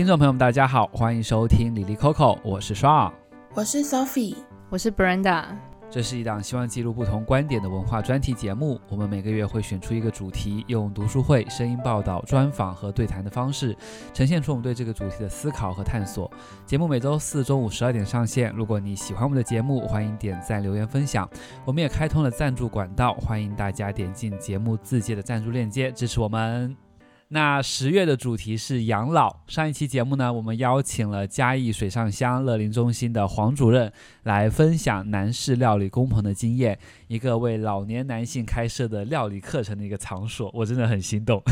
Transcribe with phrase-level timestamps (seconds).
[0.00, 3.12] 听众朋友们，大家好，欢迎收听李李扣扣，我是双，
[3.52, 4.34] 我是 Sophie，
[4.70, 5.44] 我是 Brenda。
[5.90, 8.80] 这是一档希望记录不同观点的文化专题节目。
[8.88, 13.76] 我们每个月会选出一个主题，用读书会、声音报道、专访和对谈的方式，
[14.14, 16.30] 呈现出我们对这个主题的思考和探索。
[16.64, 18.50] 节目每周四中午十二点上线。
[18.56, 21.28] 如果你喜欢我们的节目，欢迎点赞、留言、分享。
[21.66, 26.89] 我们也开通了赞助管道，欢迎大家点进节目自介的赞助链接支持我们。
[27.32, 29.36] 那十月的主题是养老。
[29.46, 33.92] 上一期节目呢，我们邀请了嘉义水上乡乐龄中心的黄主任
[34.24, 36.76] 来分享男士料理工棚的经验，
[37.06, 41.40] 一个为老年男性开设的料理课程的一个场所，我真的很心动。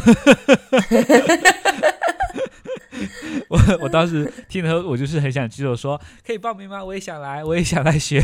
[3.49, 6.85] 我我当时听了，我就是很想举手说，可以报名吗？
[6.85, 8.21] 我也想来，我也想来学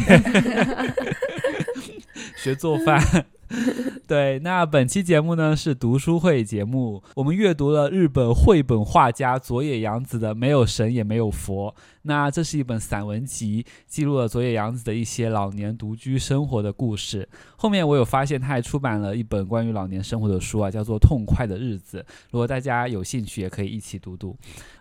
[2.36, 3.26] 学做饭。
[4.06, 11.70] 对，那本期节目呢是读书会节目，我们阅读了日本绘本画家佐野洋子的《没有神也没有佛》。
[12.02, 17.28] 那这是一本散文集，记录了佐野洋子的一些老年独居生活的故事。
[17.56, 22.00] 后面我有发现，他还出版了一本关于老年生活的书啊，叫做《痛快的日子》。
[22.30, 24.36] 如果大家有兴趣，也可以一起读读。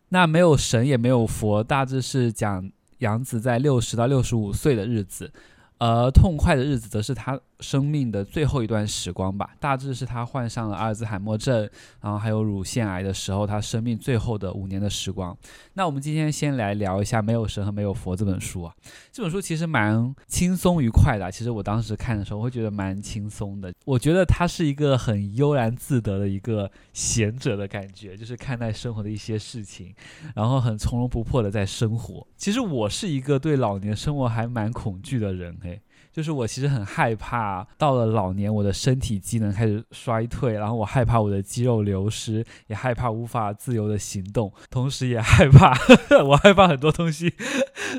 [0.09, 5.31] 那没有神也没有佛，大致是讲洋子在六十到六十五岁的日子。
[5.79, 9.51] 而痛快的日子，则是他生命的最后一段时光吧。
[9.59, 11.67] 大致是他患上了阿尔兹海默症，
[12.01, 15.35] 然后还有乳腺癌的时候，他生命最后的五年的时光。
[15.75, 18.75] 那我们今天先来聊一下《没有神和没有佛》这本书啊。
[19.11, 21.31] 这本书其实蛮轻松愉快的。
[21.31, 23.73] 其实我当时看的时候，会觉得蛮轻松的。
[23.85, 29.95] 我觉得他是一个很悠然自得的一个贤者的感觉，就是看待生活的一些事情，
[30.35, 32.27] 然后很从容不迫的在生活。
[32.35, 35.81] 其实我是一个对老年生活还蛮恐惧的人，嘿。
[36.13, 47.33] 就是我其实很害怕，到了老年，我的身体机能开始衰退，然后我害怕我的肌肉流失，也害怕无法自由的行动，同时也害怕，呵呵，我害怕很多东西，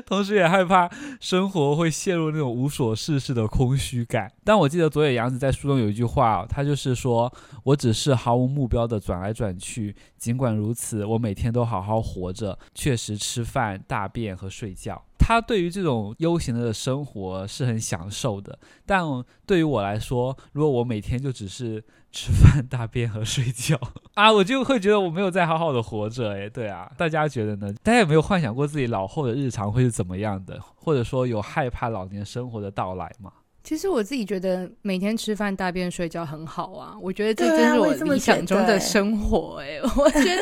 [0.05, 4.31] 同时也害怕生活会陷入那种无所事事的空虚感。
[4.45, 7.31] 但我记得佐野洋子在书中有一句话，他就是说，
[7.63, 15.03] 我只是毫无目标的转来转去，尽管如此，我每天都好好活着，确实吃饭、大便和睡觉。
[15.27, 19.03] 他对于这种悠闲的生活是很享受的，但
[19.47, 23.75] 对于我来说，如果我每天就只是吃饭、 大便和睡觉
[24.13, 26.33] 啊，我就会觉得我没有在好好的活着。
[26.33, 27.73] 哎，对啊，大家觉得呢？
[27.81, 30.61] 大家有没有幻想过自己老后的日常会是怎么样的？
[30.75, 33.31] 或者说有害怕老年生活的到来吗？
[33.65, 39.61] 其实我自己觉得每天吃饭、大便、睡觉很好啊，我觉得这真是我理想中的生活。
[39.61, 40.41] 哎， 我觉得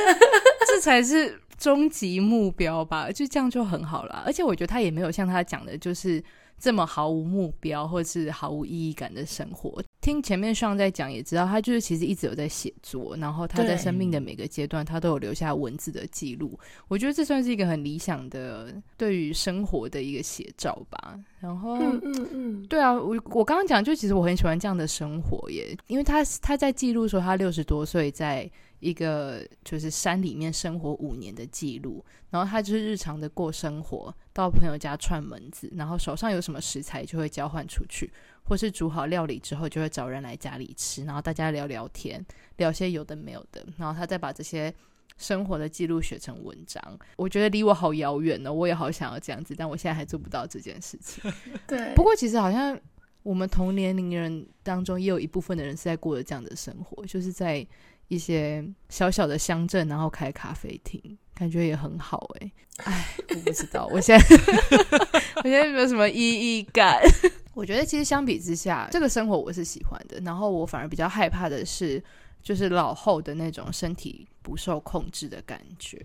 [0.67, 1.39] 这才是。
[1.55, 4.21] 终极目标吧，就这样就很好了。
[4.25, 6.21] 而且我觉得他也没有像他讲的，就是
[6.59, 9.81] 这么毫无目标或是毫无意义感的生活。
[10.03, 16.59] 听前面上在讲，也知道他就是其实一直有在写作，然后他在生命的每个阶段，他都有留下文字的记录。
[16.89, 21.17] 我觉得这算是一个很理想的对于生活的一个写照吧。
[21.39, 28.51] 然后，嗯嗯嗯，对啊，我我刚刚讲，就其实我很喜欢这样的生活耶，因为他他在记录说他六十多岁在。
[28.79, 38.11] 一个就是山里面生活五年的记录，然后他就是日常的过生活，到朋友家串门子，然后手上有什么食材就会交换出去，
[38.43, 42.23] 或是煮好料理之后就会找人来家里吃，然后大家聊聊天，
[42.57, 44.73] 聊些有的没有的，然后他再把这些
[45.17, 46.81] 生活的记录写成文章。
[47.15, 51.23] 我觉得离我好遥远呢，我也好想要这样子，但我现在还做不到这件事情。
[51.67, 52.79] 对，不过其实好像
[53.23, 57.65] 我们同年龄人当中也有一部分的人是在过着这样的生活，就是在。
[58.09, 61.01] 一些小小的乡镇，然后开咖啡厅，
[61.33, 62.91] 感觉也很好哎、欸。
[62.91, 64.25] 哎，我不知道，我现在
[65.41, 67.01] 我现在没有什么意义感。
[67.53, 70.19] 我觉得其实相比之下，这个生活我是喜欢的。
[70.21, 72.03] 然后我反而比较害怕的是，
[72.41, 75.97] 就是老后的那种身体不受控制的感觉。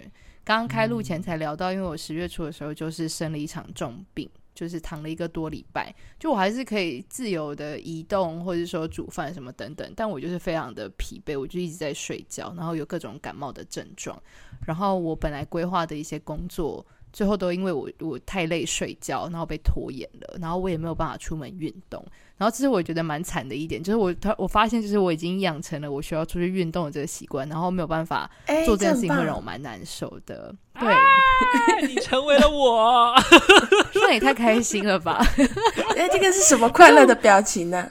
[0.45, 4.29] 刚刚开录前才聊到，因为我十月初的时候就是生了一场重病。
[4.55, 14.21] 就是躺了一个多礼拜，就我还是可以自由的移动，或者说煮饭什么等等，但我就是非常的疲惫，我就一直在睡觉，然后有各种感冒的症状，
[14.67, 22.05] 然后我本来规划的一些工作，最后都因为我我太累睡觉，然后被拖延了，然后我也没有办法出门运动。
[22.37, 28.31] 然后这是我觉得蛮惨的一点，就是我他我发现就是我已经养成了我需要出去运动的这个习惯，然后没有办法
[28.65, 30.55] 做这件事情，会让我蛮难受的。
[30.79, 33.13] 对，你成为了我，
[33.97, 35.21] 那也太开心了吧？
[35.99, 37.91] 哎，这个是什么快乐的表情呢？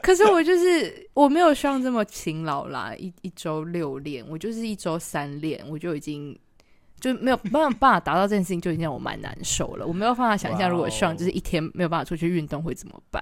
[0.00, 6.34] 可是我就是我没有像这么勤劳啦，一一周六练，我就是一周三练，我就已经
[7.02, 9.84] 就没有没有办法达到这件事情，就已经让我蛮难受了。
[9.86, 13.20] 我没有办法想象，如果上就是一天没有办法出去运动会怎么办？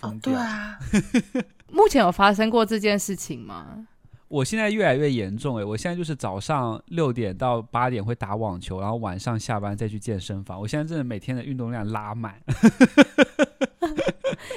[0.00, 0.76] 哦，对啊，
[1.72, 3.86] 目前有发生过这件事情吗？
[4.28, 10.60] 我现在越来越严重哎，我现在就是早上六点到八点会打网球，然后晚上下班再去健身房。
[10.60, 12.34] 我现在真的每天的运动量拉满。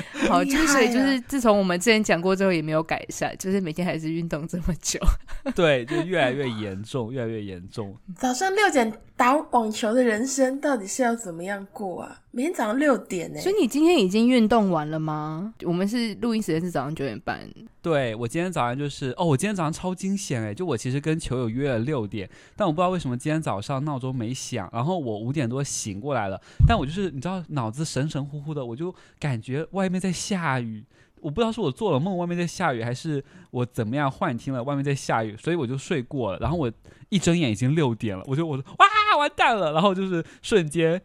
[0.27, 4.99] 好，就是所以就是自从我们之前讲过之后也没有改善，就是每天还是运动这么久。
[5.55, 7.95] 对，就越来越严重，越来越严重。
[8.15, 12.21] 早上六点打网球的人生到底是要怎么样过啊？
[12.31, 13.39] 每天早上六点呢？
[13.39, 15.53] 所以你今天已经运动完了吗？
[15.63, 17.47] 我们是录音时间是早上九点半。
[17.81, 20.53] 对，我今天早上就是哦，我今天早上超惊险哎！
[20.53, 30.83] 就我其实跟球友约了六点，但我不知道为什么今天早上闹钟没响，然后我五点多醒过来了，但我就是你知道脑子神神乎乎的，我就感觉外外面在下雨，
[31.21, 36.39] 我不知道是我做了梦外面在下雨，还是我怎么样幻听了外面在下雨，所以我就睡过了。
[36.39, 36.69] 然后我
[37.07, 38.85] 一睁眼已经六点了，我就我说哇
[39.17, 41.01] 完蛋了，然后就是瞬间。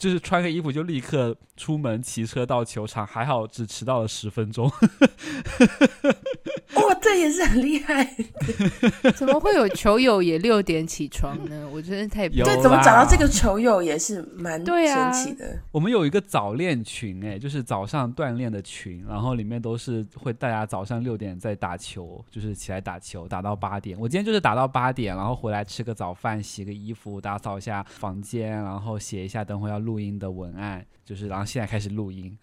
[0.00, 4.66] 就是穿个衣服就立刻出门骑车到球场，还好只迟到了十分钟。
[6.76, 8.16] 哇，这也是很厉害！
[9.14, 11.68] 怎么会有球友也六点起床呢？
[11.70, 15.48] 我觉得太对，怎么找到这个球友也是蛮神奇的。
[15.48, 24.00] 啊、我们有一个早练群，哎，就是早上锻炼的群，然后里面都是会大家早上六点在打球，就是起来打球，打到八点。
[24.00, 29.89] 我今天就是打到八点，然后回来吃个早饭，洗个衣服，打扫一下房间，然后写一下等会要录。
[29.90, 32.38] 录音的文案就是，然后现在开始录音，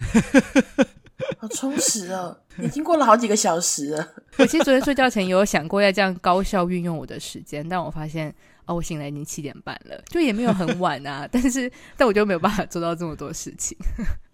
[1.40, 2.38] 好充实哦！
[2.60, 4.06] 已经过了好几个小时了。
[4.38, 8.34] 我其实昨天睡觉前有想过要这样高效运用我的时间，但我发现
[8.66, 11.26] 哦，我醒来已经七点半了，就也没有很晚啊。
[11.32, 13.78] 但是，但我就没有办法做到这么多事情。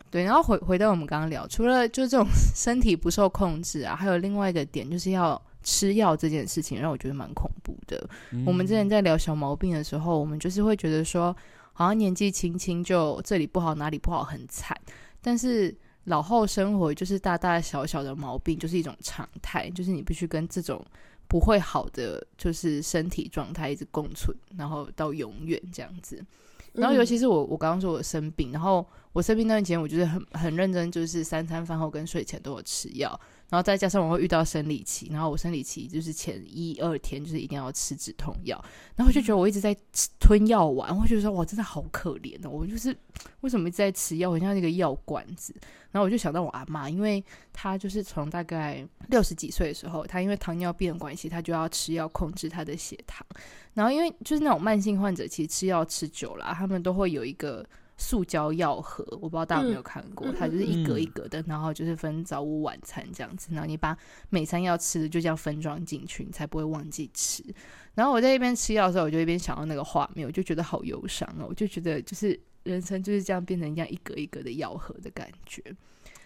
[0.10, 2.26] 对，然后回回到我们刚刚聊，除了就这种
[2.56, 8.10] 身体不受控制啊，还有另外一个点，就是要吃药这件事情，让我觉得蛮恐怖的。
[8.32, 11.36] 嗯、我们之前在聊小毛病的时候，我们就是会觉得说。
[11.74, 14.80] 好像年纪轻轻就这里不好哪里不好很惨，
[15.22, 15.76] 但是
[16.06, 20.86] 老后生活就是大大小小的毛病就是一种常态，就是你必须跟这种
[21.28, 26.24] 不会好的就是身体状态一直共存，然后到永远这样子。
[26.74, 33.20] 然后尤其是我我刚刚说我生病，然后我生病那段时间我就是很很认真，就是三餐饭后跟睡前都有吃药。
[33.50, 38.60] 然后再加上我会遇到生理期，然后我生理期就是前一二天就是一定要吃止痛药，
[38.96, 39.76] 然后我就觉得我一直在
[40.20, 42.96] 吞药丸，我就觉得说哇真的好可怜哦，我就是
[43.42, 45.54] 为什么一直在吃药，很像那个药罐子。
[45.92, 53.24] 然后我就想到我阿妈，因为她就是从大概六十几岁的时候，她因为糖尿病的关系，她就要吃药控制她的血糖。
[53.76, 57.64] 然后因为就是那种慢性患者，其实吃药吃久了，他们都会有一个。
[58.04, 63.98] 塑胶药盒，我不知道大家有没有看过，嗯、它就是一格一格的，嗯、然后就是分早午晚餐这样子，然后你把
[64.30, 67.42] 每餐要吃的就这样分装进去，你才不会忘记吃。
[67.96, 75.64] 然后我在一边吃药的时候，我就一边想到那个画面，我就觉得好忧伤哦，我就觉得就是人生就是这样变成这样一格一格的药盒的感觉。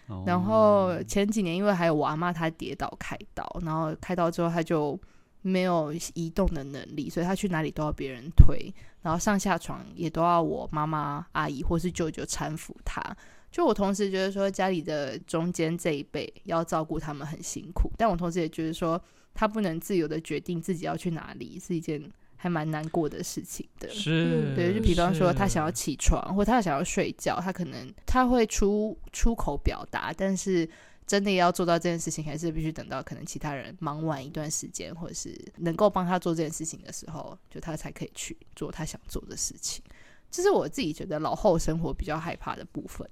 [0.08, 5.00] 哦、然后前几年因为还有我阿妈她跌倒开刀，然后开刀之后她就。
[5.42, 13.02] 没有移动的能力，所以他去哪里都要别人推，然后上下床也都要我妈妈、阿姨或是舅舅搀扶他。
[13.50, 19.02] 就我同时觉得说，家里的中间这一辈要照顾他们很辛苦，但我同时也觉得说，
[19.34, 22.02] 他不能自由的决定自己要去哪里，是一件
[22.36, 23.88] 还蛮难过的事情的。
[23.90, 30.70] 是，对，就比方说他想要起床，或他想要睡觉，他可能他会出出口表达，但是。
[31.08, 39.82] 真的要做到这件事情，还是必须等到可能其他人忙完一段时间，或者是能够帮他做这件事情的时候，就他才可以去做他想做的事情。
[40.30, 43.10] 这是我自己觉得老后生活比较害怕的部分。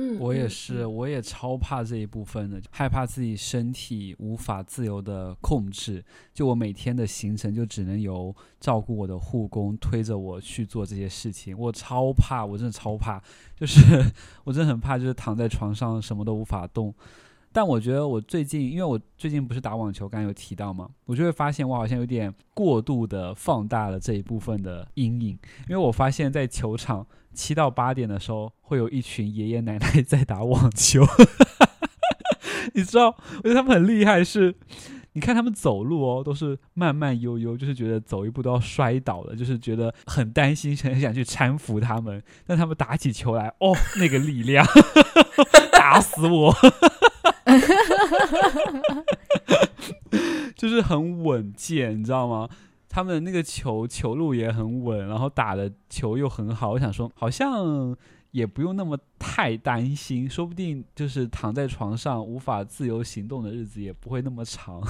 [0.00, 6.02] 嗯，我也是，我也超怕这一部分的，害怕自己身体无法自由的控制。
[6.32, 11.56] 就我每天的行程，就只能由照顾我的护工推着我去做这些事情。
[11.58, 13.22] 我超怕，我真的超怕，
[13.54, 13.80] 就是
[14.44, 16.94] 我真的很怕，就是躺在床上什么都无法动。
[17.52, 25.38] 但我觉得我最近，因为我最近不是打网球，刚刚有提到嘛，我就会发现我好像有点过度的放大了这一部分的阴影。
[25.68, 27.04] 因为我发现，在球场
[27.34, 31.04] 七到八点的时候，会有一群爷爷奶奶在打网球。
[32.74, 34.54] 你知道，我觉得他们很厉害是，是
[35.14, 42.22] 你看他们走路哦，都是慢慢悠悠，就是觉得走一步都要摔倒了，就是觉得很担心，很想去搀扶他们。
[42.46, 44.64] 但他们打起球来，哦，那个力量，
[45.72, 46.54] 打死我！
[50.56, 52.48] 就是很稳健，你知道吗？
[52.88, 56.72] 他们那个球球路也很稳，然后打的球又很好。
[56.72, 57.96] 我想说，好像
[58.32, 64.82] 也不用那么太担心，说不定就是躺在床上无法自由行动的日子也不会那么长。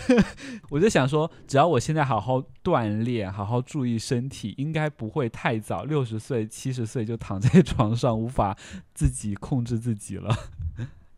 [0.70, 8.56] 我就想说，只要我现在好好锻炼，好好注意身体，应该不会太早，六十岁、七十岁就躺在床上无法
[8.94, 10.34] 自己控制自己了。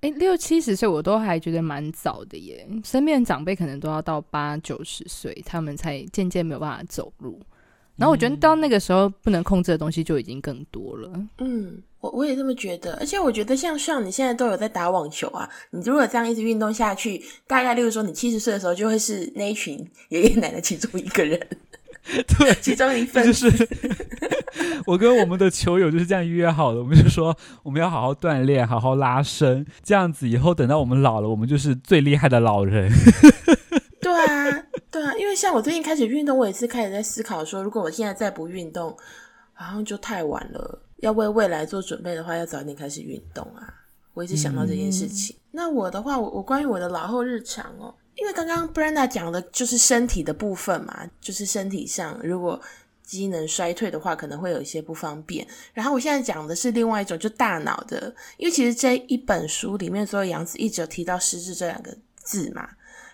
[0.06, 2.64] 哎，六七十岁我都还觉得蛮早的耶。
[2.84, 7.40] 身边的长辈可能都要到八九十岁，他们才渐渐没有办法走路。
[7.96, 11.10] 然后我觉得到那个时候不能控制的东西就已经更多了。
[11.38, 12.94] 嗯，我我也这么觉得。
[13.00, 19.76] 而且我觉得像像你现在都有在打网球啊，你如果这样一直运动下去，大概例如说你七十岁的时候就会是那一群
[20.10, 21.40] 爷爷奶奶其中一个人。
[22.38, 23.50] 对，其中一份就是
[24.86, 26.78] 我跟我们的球友就是这样约好的。
[26.80, 32.90] 我们就说 我们要好好锻炼，好好拉伸，这样子以后等到我们老了，我们就是最厉害的老人。
[34.00, 38.96] 对啊，对啊，因为像我最近开始运动，我也是开始在思考说，如果我现在再不运动，
[39.52, 40.82] 好像就太晚了。
[40.98, 43.66] 要为未来做准备的话，要早点开始运动啊。
[44.14, 45.36] 我一直想到这件事情。
[45.36, 47.92] 嗯、那我的话，我我关于我的老后日常哦。
[48.16, 52.60] 因为刚刚 Brenda 讲的就是身体的部分嘛，就是身体上如果
[53.02, 55.46] 机能衰退的话，可能会有一些不方便。
[55.72, 58.12] 然后我现在讲的是另外一种，就大脑的。
[58.36, 62.68] 因为其实这一本书里面，所有杨子一直有提到“失智”这两个字嘛。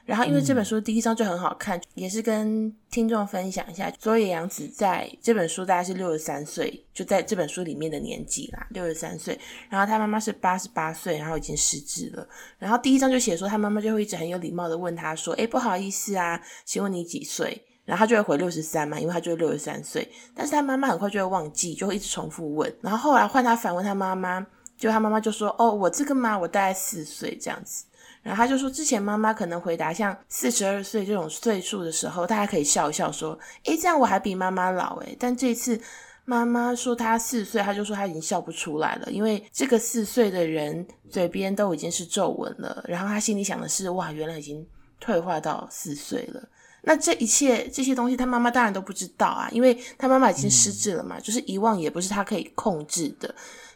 [0.05, 9.39] 然后，因为这本书第一章就很好看，嗯、也是跟听众分享一下，佐野洋子在这本书大概是六十三岁，就在这本书里面的年纪啦，六十三岁。
[9.71, 12.27] 然后他妈妈是八十八岁，然后已经失智了。
[12.59, 20.09] 然后第一章就写说，他妈妈就会一直很有礼貌的问他说：“哎，不好意思啊，请问你几岁？”然后他就会回六十三嘛，因为他就是六十三岁。
[20.35, 22.73] 但是他妈妈很快就会忘记，就会一直重复问。
[22.81, 24.45] 然后后来换他反问他妈妈，
[24.77, 27.85] 就他妈妈就说：“哦，我这个嘛，我大概四岁这样子。”
[28.23, 35.81] 然后他就说，之前妈妈可能回答像四十二岁这种岁数的时候，大家可以笑一笑说：“诶，这样我还比妈妈老诶。”但这次
[36.25, 42.85] 妈妈说她四岁，他就说他已经笑不出来了，因为这个四岁的人嘴边都已经是皱纹了。
[42.87, 44.65] 然后他心里想的是：“哇，原来已经
[45.01, 46.41] 退化到四岁了。”
[46.85, 53.33] 那这一切这些东西，他妈妈当然都不知道啊，因为他妈妈已经失智了嘛，嗯、就是遗忘也不是他可以控制的。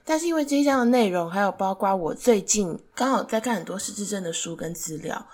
[0.09, 5.27] 但是因为这一章的内容，还有包括我最近刚好在看很多失智症的书跟资料，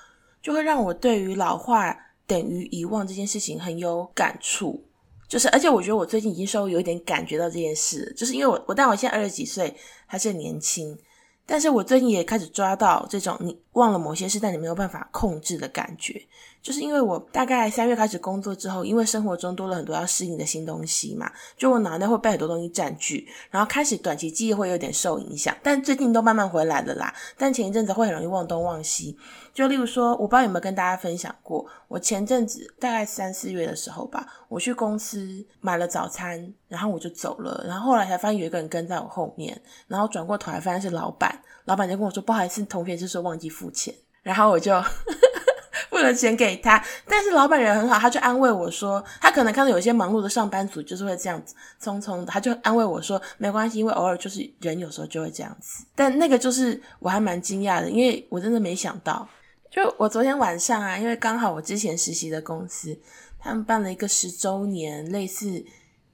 [0.42, 1.94] 就会让我对于老化
[2.26, 4.82] 等于遗忘这件事情很有感触。
[5.28, 9.76] 就是，而且我觉得我最近已经稍微有一点感觉到这件事，就是因为我我但我现在二十几岁，
[10.06, 10.98] 还是很年轻，
[11.44, 16.26] 但是我最近也开始抓到这种你忘了某些事，但你没有办法控制的感觉。
[16.62, 27.12] 就是因为我大概三月开始工作之后，因为生活中多了很多要适应的新东西嘛，就我脑袋会被很多东西占据，然后开始短期记忆会有点受影响，但最近都慢慢回来了啦。
[27.36, 29.18] 但前一阵子会很容易忘东忘西，
[29.52, 43.92] 就例如说，我不知道有没有跟大家分享过，我前阵子大概三四月的时候吧，我去公司买了早餐，然后我就走了，然后后来才发现有一个人跟在我后面，然后转过头来发现是老板，老板就跟我说不好意思，同学是说忘记付钱，
[44.22, 44.80] 然后我就。
[45.92, 55.84] 付了钱给他，但是老板人很好，他就安慰我说，他可能看到有些忙碌的上班族就是会这样子匆匆的，他就安慰我说没关系，因为偶尔就是人有时候就会这样子。
[55.94, 59.28] 但那个就是我还蛮惊讶的，因为我真的没想到，
[59.70, 62.98] 就我昨天晚上啊，因为刚好我之前实习的公司
[63.38, 65.62] 他们办了一个十周年，类似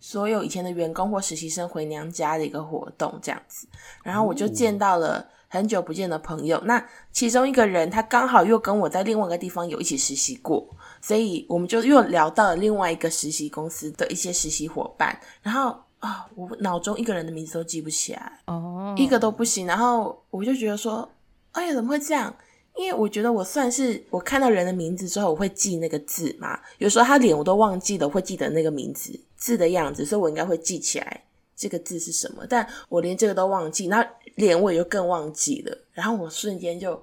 [0.01, 3.69] 所有以前的员工或实习生回娘家的一个活动这样子，
[4.03, 5.25] 然后我就见到了。
[5.51, 10.69] 很久不见的朋友，那其中一个人他刚好又跟我在另外一个地方有一起实习过，
[11.01, 15.19] 所以我们就又聊到了另外一个实习公司的一些实习伙伴。
[15.43, 19.67] 然后啊，我脑中一个人的名字都记不起来，哦，一个都不行。
[19.67, 21.09] 然后我就觉得说，
[21.53, 22.35] 哎呀，怎么会这样？
[22.77, 26.61] 因为我觉得我算是我看到人的名字之后，我会记那个字嘛。
[26.77, 31.23] 有时候他脸我都忘记了，会记得那个名字字的样子，所以我应该会记起来
[31.57, 32.47] 这个字是什么。
[32.47, 34.07] 但我连这个都忘记，那。
[34.39, 37.01] 脸我也就更忘记了，然后我瞬间就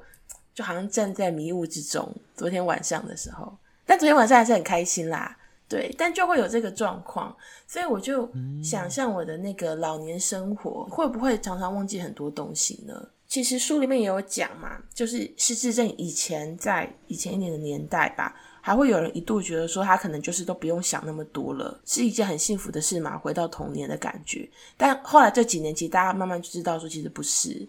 [0.53, 2.09] 就好像站在迷雾之中。
[2.33, 5.37] 昨天晚上的时候，但昨天晚上还是很开心啦，
[5.67, 7.35] 对，但就会有这个状况，
[7.67, 8.29] 所以我就
[8.63, 13.09] 想象我的那个老年生活会不会常常忘记很多东西呢？
[13.27, 18.33] 其实书里面也有讲嘛，就是失智症以前在以前一点的年代吧。
[18.65, 24.49] 还会有人一度觉得说他可能就是都不用想那么多了，是一件很幸福的事嘛，回到童年的感觉。
[24.75, 27.63] 但后来这几年，其实大家慢慢就知道说，其实不是。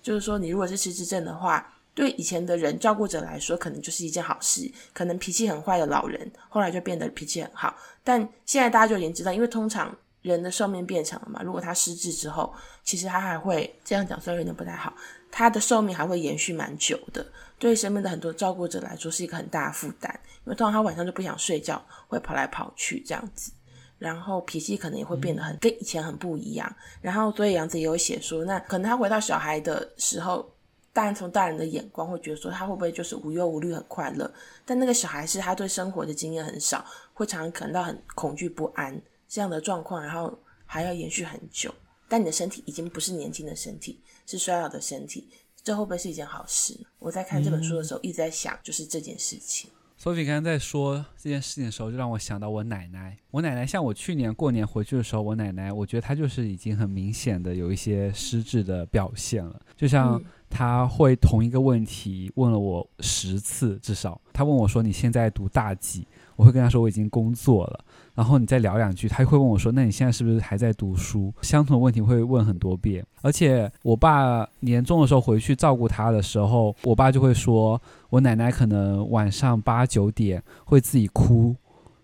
[0.00, 4.70] 就是说，你如果是失智症的话，对以前的人照顾者来说，可能就是一件好事。
[4.92, 7.76] 可能脾气很坏的老人，后来就变得脾气很好。
[8.04, 14.94] 但现在大家就已经知道，因为通常人的寿命变长了嘛，如果他失智之后，其实他还会这样讲，虽然有点不太好，
[15.36, 17.24] 他的寿命还会延续蛮久的。
[17.58, 20.20] 对身边的很多照顾者来说，是一个很大的负担。
[20.46, 23.52] 因为通常他晚上就不想睡觉，会跑来跑去这样子，
[23.98, 26.74] 然后脾气可能也会变得很跟以前很不一样。
[27.02, 30.50] 然后所以杨子也有写说，那可能他回到小孩的时候，
[30.94, 34.32] 大人从大人的眼光会觉得说他会不会就是无忧无虑很快乐，
[34.64, 41.74] 但那个小孩是他对生活的经验很少，会常常感到很恐惧不安这样的状况，然后还要延续很久。
[42.08, 45.28] 但你的身体已经不是年轻的身体，是衰老的身体。
[45.62, 46.78] 这会不会是一件好事？
[46.98, 49.70] 我在看这本书的时候一直在想，就是这件事情。
[50.00, 53.16] Sophie 刚刚在说这件事情的时候，就让我想到我奶奶。
[53.30, 66.06] 我奶奶像我去年过年回去的时候，我奶奶我觉得她就是已经很明显的有一些失智的表现了，就像她会同一个问题问了我十次至少，她问我说，你现在读大几？
[66.36, 67.84] 我会跟她说我已经工作了。
[68.16, 73.06] 然后你再聊两句，他会问我说：“那你现在是不是还在读书？”相同的问题会问很多遍。
[73.22, 77.80] 而且我爸年终的时候回去照顾他的时候，我爸就会说
[78.10, 81.54] ：“我奶奶可能晚上八九点会自己哭，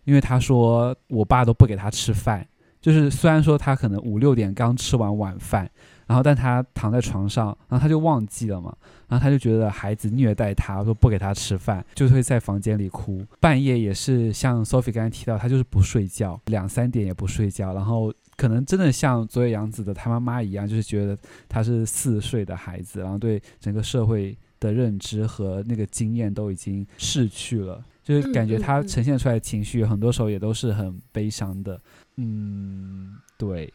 [0.04, 2.46] 因为他说我爸都不给他吃饭。
[2.80, 5.68] 就是虽然说他可能五六点刚吃完晚饭。”
[6.06, 8.74] 然后，但他躺在床上，然后他就忘记了嘛。
[9.08, 13.24] 然后他就觉得孩子虐待他，说不给他吃饭，就会在房间里哭。
[13.40, 17.74] 半夜也是像 Sophie 刚才提到，他就是不睡觉，两三点也不睡觉。
[17.74, 21.16] 然后可能真的像佐野洋子的他妈妈一样，就是觉得
[21.48, 31.78] 他是四岁的孩子，然后对整个社会的认知和那个经验都已经逝去了，就是感觉他呈现出来的情绪，很多时候也都是很悲伤的。
[32.16, 33.72] 嗯，对。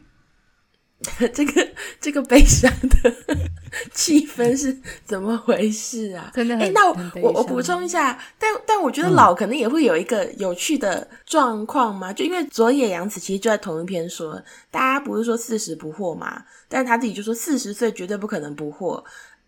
[1.32, 1.68] 这个
[2.01, 3.13] 这个悲伤的
[3.94, 4.75] 气氛是
[5.06, 6.32] 怎么回事啊？
[6.34, 19.01] 真的很，哎，那我我我补充一下，但但我觉得老可能也会有一个有趣的状况嘛，嗯、就因为佐野洋子其实就在同一篇说，大家不是说四十不惑嘛，但是他自己就说四十岁绝对不可能不惑，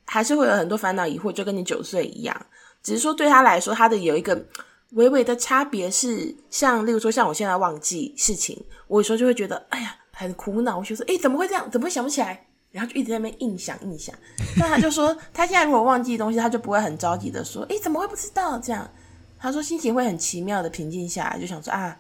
[0.06, 2.46] 还是会有很多烦恼疑惑，就跟你九岁一样，
[2.84, 4.40] 只是说对他来说，他的有一个
[4.92, 9.96] 微微的差别是，像例如说像我现在忘记事情，我有时候就会觉得，哎呀。
[10.20, 11.72] 很苦恼，我就说：“诶，怎么会这样？
[11.72, 14.14] 怎么会想不起来？”然后就一直在那边硬想硬想。
[14.58, 18.86] 那他就说：“他现在如果忘记东西，他就不会很着急的说：‘诶，怎么会不知道？’这样，
[19.40, 21.98] 他说心情会很奇妙的平静下来，就想说：‘啊，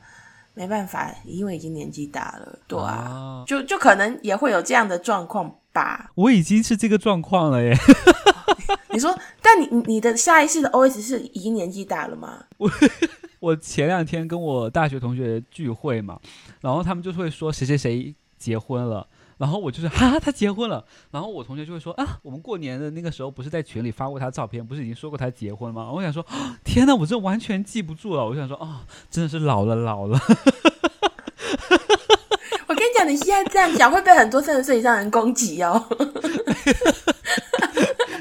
[0.54, 7.74] 没办法，因为已经年纪大了，对啊，啊就就可能也会有这样的状况吧。’我已经是这个状况了耶。
[8.92, 12.44] 你说，但你你的下意识的 OS 是已经年纪大了吗？
[12.58, 12.70] 我
[13.40, 16.20] 我前两天跟我大学同学聚会嘛。”
[16.62, 19.06] 然后他们就会说谁谁谁结婚了，
[19.38, 20.84] 然后我就是哈，哈他结婚了。
[21.12, 25.92] 然后我同学就会说啊，我们过年的那个时候不是在群里发过他照片，不是已经说过他结婚吗？
[25.92, 26.26] 我想说，
[26.64, 28.26] 天哪，我这完全记不住了。
[28.26, 28.80] 我想说啊、哦，
[29.12, 30.18] 真的是老了老了。
[32.68, 35.86] 我跟你讲，你现在这样讲会被很多三十岁以上人攻击哦。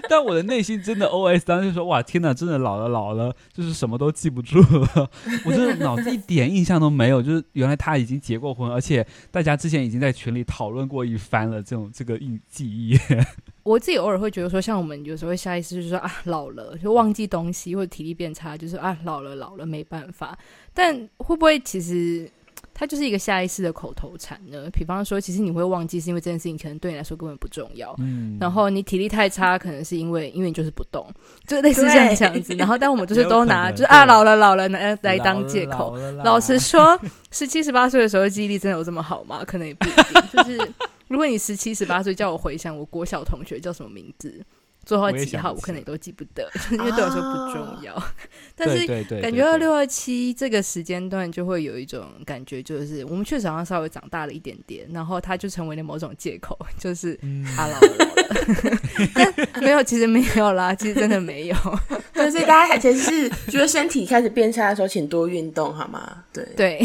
[0.08, 5.10] 但我的内心真的 OS 当时就说：“哇，天哪，真的老了老了，就是什么都记不住了。
[5.44, 11.62] 我真的脑子一点印象都没有，就是原来他已经结过婚，而且大家之前已经在群里讨论过一番了。
[11.62, 12.98] 这种这个印记忆，
[13.62, 20.38] 我自己偶尔会觉得说，像我们有时候会下意识就是说啊，老了就忘记东西，或者体力变差，就是啊，老了老了没办法。
[20.72, 22.30] 但会不会其实？”
[22.78, 24.70] 它就是一个下意识的口头禅呢。
[24.72, 27.92] 比方说，其实你会忘记，是因为这件事情可能对你来说根本不重要。
[27.98, 28.38] 嗯。
[28.40, 31.04] 然后你体力太差，可能是因为因为你就是不动，
[31.44, 32.54] 就类似这样这样子。
[32.54, 35.96] 然后，但我们就是 都拿，就是啊，老了老了来来当借口。
[36.22, 36.96] 老实说，
[37.32, 39.42] 十七十八岁的时候记忆力真的有这么好吗？
[39.44, 40.22] 可能也不一定。
[40.32, 40.72] 就是
[41.08, 44.40] 如果你十七十八岁叫我回想我国小同学叫什么名字。
[44.88, 47.92] 座号几号，我可能也都记不得，因为对我说不重要。
[47.92, 48.14] 啊、
[48.56, 48.86] 但是
[49.20, 57.14] 感觉到六二七这个时间段就会有一种感觉，就是我们确实好像稍微长大了一点点，然后他就成为了某种借口，就是
[57.54, 58.08] 他老了。
[59.60, 61.56] 没有，其实没有啦，其实真的没有。
[62.14, 66.24] 对，所以大家还其实是觉得身体开始变差的时候，请多运动好吗？
[66.32, 66.82] 对对，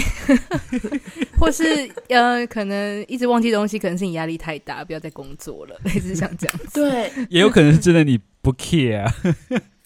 [1.39, 6.68] 或是呃，可能一直忘记东西，可能是你压力太大，不要再工作了，类似像这样子。
[6.74, 9.08] 对，也有可能是真的你不 care。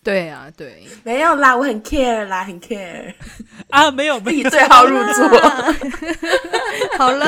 [0.01, 3.13] 对啊，对，没有啦，我很 care 啦，很 care
[3.69, 5.27] 啊，没有，自己最好入座。
[6.97, 7.25] 好了，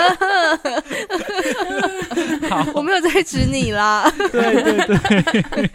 [2.50, 4.10] 好，我没有在指你啦。
[4.32, 5.70] 对对对。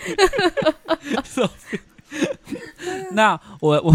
[3.13, 3.95] 那我我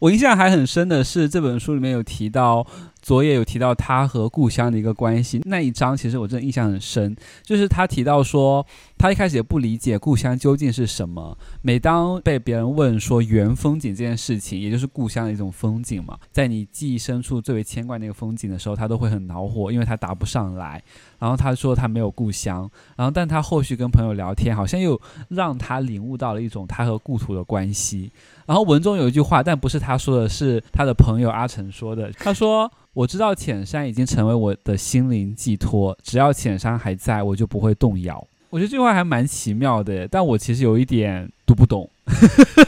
[0.00, 2.66] 我印象还很深的是，这本书里面有提到。
[3.02, 8.64] 佐野有提到他和故乡的一个关系，那一章其实我真的印象很深，就是他提到说，
[8.98, 11.36] 他一开始也不理解故乡究竟是什么。
[11.62, 20.82] 每当被别人问说原风景这件事情，也就是故乡的一种风景嘛，在你记忆深处最为牵挂那个风景的时候，他都会很恼火，因为他答不上来。
[21.18, 28.12] 然后他说他没有故乡，然后但他后续跟朋友聊天，好像又让他领悟到了一种他和故土的关系。
[28.50, 32.10] 然后文中有一句话，但不是他说的，是他的朋友阿成说的。
[32.18, 32.68] 他说。
[32.92, 38.26] 我知道浅山已经成为我的心灵寄托，只要浅山还在，我就不会动摇。
[38.50, 41.88] 我觉得这句话还蛮奇妙的，但我其实有一点读不懂，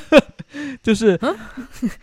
[0.80, 1.18] 就是，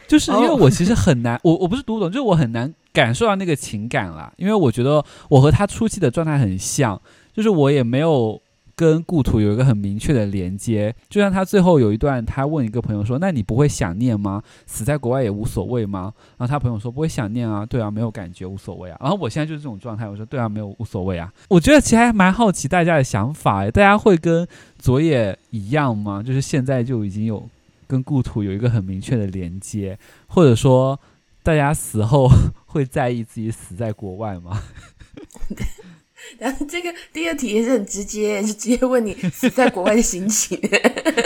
[0.06, 4.34] 就是因为我其实很难，我我不是读不懂，就是我很难感受到那个情感啦。
[4.36, 7.02] 因为我觉得我和他初期的状态很像，
[7.34, 8.40] 就是我也没有
[8.80, 10.96] 跟故土有一个很明确的连接。
[11.10, 14.42] 就像他最后有一段，他问一个朋友说：“那你不会想念吗？
[14.66, 26.24] 死在国外也无所谓吗？”然后他朋友说：“不会想念啊，对啊，没有感觉，无所谓啊。”然后我现在就是这种状态，我说：“对啊，没有无所谓啊。”我觉得其实还蛮好奇大家的想法，大家会跟佐野一样吗？
[26.24, 27.46] 就是现在就已经有
[27.86, 30.98] 跟故土有一个很明确的连接，或者说
[31.44, 32.30] 大家死后
[32.66, 34.62] 会在意自己死在国外吗？
[36.38, 40.60] 然后这个第二题也是很直接，就直接问你死在国外的心情。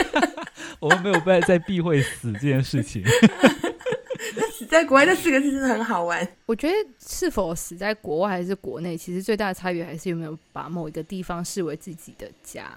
[0.80, 3.02] 我们没有办法在避讳死这件事情。
[4.36, 6.26] 那死在国外这四个字真的很好玩。
[6.46, 6.74] 我觉得
[7.06, 12.74] 是否死在国外还是国内，其实最大的差别还是有没有把某一个地方视为自己的家。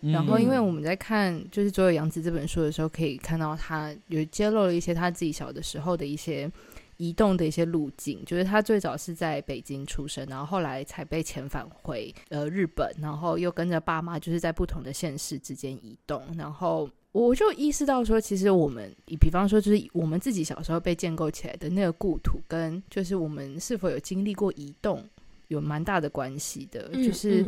[0.00, 6.50] 嗯、然后，因为我们在看就是左有杨子这本书的时候，可以看到他有揭露了一些他自己小的时候的一些。
[6.98, 25.04] 移动的一些路径，就是他最早是在北京出生，然后后来才被遣返回呃日本，然后又跟着爸妈就是在不同的县市之间移动，然后我就意识到说，其实我们，比方说就是我们自己小时候被建构起来的那个故土，跟就是我们是否有经历过移动，
[25.48, 26.88] 有蛮大的关系的。
[26.92, 27.44] 嗯、就是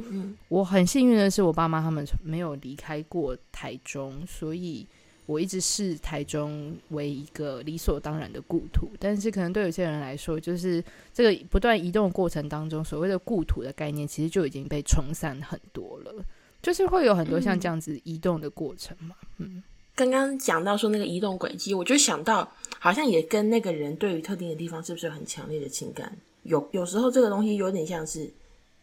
[0.48, 4.86] 我很幸运的是，我爸妈他们没有离开过台中，所以。
[5.26, 16.24] 我一直视台中为一个理所当然的故土，但是可能对有些人来说，就是这个不断移动的过程当中，所谓的故土的概念，其实就已经被冲散很多了。
[16.60, 19.14] 就是会有很多像这样子移动的过程嘛。
[19.38, 19.62] 嗯，
[19.94, 26.16] 刚刚讲到说那个移动轨迹，我就想到，好像也跟那个人对于特定的地方是不是有很强烈的情感？
[26.42, 28.30] 有有时候这个东西有点像是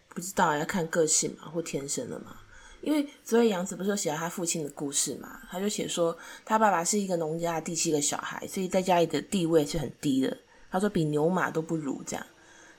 [0.10, 2.38] 不知道要看个性嘛，或天生的嘛。
[2.82, 5.40] 因为所以杨子不是有写到他父亲的故事嘛？
[5.50, 10.36] 他就写说他爸爸是一个农家的第七个小孩，所以在家里的地位是很低的。
[10.72, 12.26] 他说比牛马都不如这样。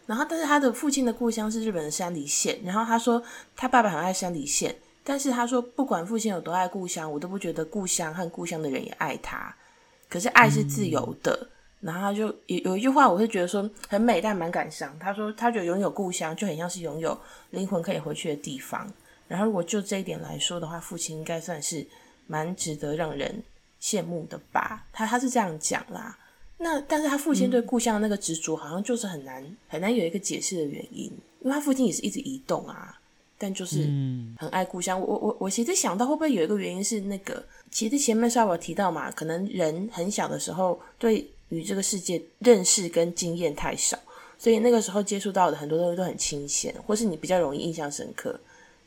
[0.04, 2.58] 然后，但是他的父亲的故乡是日本的山梨县。
[2.64, 3.22] 然后他说
[3.54, 9.54] 他爸爸很爱山梨县，但是他说不管父亲有多爱故乡，我都不觉得故乡和故乡的人也爱他。
[10.08, 11.38] 可是爱是自由的。
[11.40, 11.48] 嗯、
[11.86, 14.92] 然后他就有有一句话，我会觉得说很美，但蛮感伤。
[14.98, 17.16] 他说他觉得拥有故乡就很像是拥有
[17.50, 18.92] 灵魂可以回去的地方。
[19.32, 21.86] 然后，如果就这一点来说的话，父亲应该算是
[22.26, 23.42] 蛮值得让人
[23.80, 24.84] 羡慕的吧？
[24.92, 26.18] 他他是这样讲啦。
[26.58, 31.06] 那但是他父亲对故乡的那个执着，好像就是很难、嗯、很难有一个解释的原因。
[31.40, 33.00] 因为他父亲也是一直移动啊，
[33.38, 33.84] 但就是
[34.36, 35.00] 很爱故乡。
[35.00, 43.98] 我我我其实想到会不会有一个原因是那个，其实前面稍微有提到嘛，可能人很小的时候对于这个世界认识跟经验太少，
[44.36, 48.38] 所以那个时候接触到的很多东西都很新鲜，或是你比较容易印象深刻。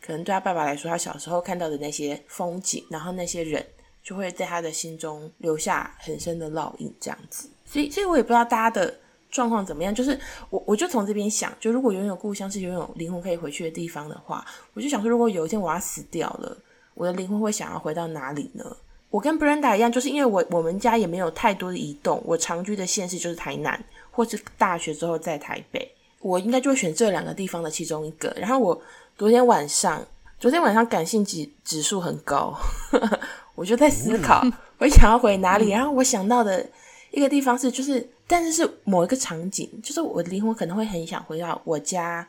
[0.05, 3.65] 可能对他爸爸来说，他小时候看到的那些风景，然后那些人，
[4.03, 7.49] 就会在他的心中留下很深的烙印，这样子。
[7.65, 8.93] 所以，所以我也不知道大家的
[9.31, 9.95] 状况怎么样。
[9.95, 10.15] 就是
[10.51, 16.55] 我，我就从这边想，就如果拥有故乡是拥有灵魂可以回去的地方的话，我就想说，如果有一天我要死掉了，
[16.93, 18.77] 我的灵魂会想要回到哪里呢？
[19.09, 25.91] 我跟 Brenda 一样，就是因为我我们家也没有太多的移动，我常居的县市就是台南，或是大学之后在台北，
[26.21, 28.31] 我应该就会选这两个地方的其中一个。
[28.39, 28.79] 然后我。
[29.17, 30.05] 昨天晚上，
[30.37, 32.53] 昨天晚上感性指指数很高，
[33.55, 34.43] 我就在思考，
[34.77, 35.69] 我想要回哪里。
[35.69, 36.69] 然后我想到的
[37.11, 42.27] 一个地方是，就是，但是是某一个场景，就是我的灵魂可能会很想回到我家。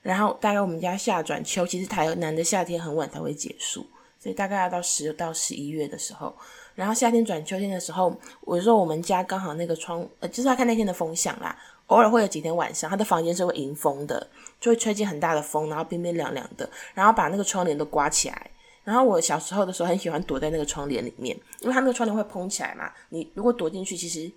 [0.00, 3.84] 然后大概我们家夏转秋，其实台南的夏天很晚才会结束，
[4.20, 6.32] 所以大概要到十到十一月的时候。
[6.76, 11.58] 然后夏天转秋天的时候，我说我们家刚好那个窗，呃，就是要看那天的风向啦。
[11.88, 14.24] 偶尔会有几天晚上，他的房间是会迎风的，
[14.60, 18.50] 就会吹进很大的风，然后冰冰凉凉的，然后把那个窗帘都刮起来。
[18.84, 22.90] 然后我小时候的时候很喜欢躲在那个窗帘里面，因为它那个窗帘会蓬起来嘛。
[23.10, 24.32] 你如果躲进去，其实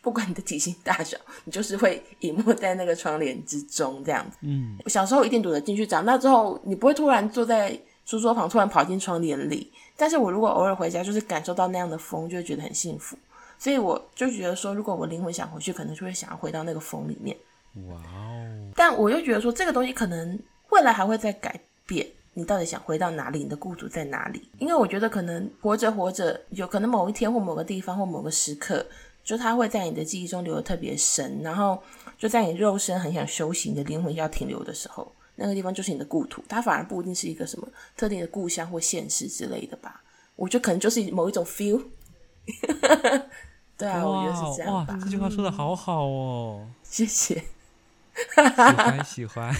[0.00, 4.36] 不管你的体型大小，你就是会隐没在那个窗帘之中这样子。
[4.42, 9.72] 嗯，我小时候一定躲得进去，长大之后你不会突然坐在书桌旁，突然跑进窗帘里。
[9.96, 13.16] 但是我如果偶尔回家，就是感受到那样的风，就会觉得很幸福。
[13.58, 17.36] 所以我就觉得说，如果我灵魂想回去，可能就会想要回到那个风里面。
[17.88, 18.70] 哇哦！
[18.74, 20.38] 但我又觉得说，这个东西可能
[20.70, 22.06] 未来还会再改变。
[22.34, 23.40] 你到底想回到哪里？
[23.40, 24.48] 你的故土在哪里？
[24.58, 28.86] 因为我觉得可能活着活着，有可能某一天或某个地方或某个时刻，
[29.22, 31.40] 就它会在你的记忆中留得特别深。
[31.42, 31.82] 然后
[32.16, 36.42] 就在你肉身很想修行的灵魂要停留的时候，那个地方就是你的故土。
[36.48, 40.02] 它反而不一定是一个什么特定的故乡或现实之类的吧？
[40.36, 41.82] 我觉得可能就是某一种 feel。
[43.76, 44.74] 对啊，我觉得是这样。
[44.74, 47.42] 哇，这句话说的好好哦， 谢谢，
[48.14, 48.40] 喜
[48.76, 49.54] 欢喜欢，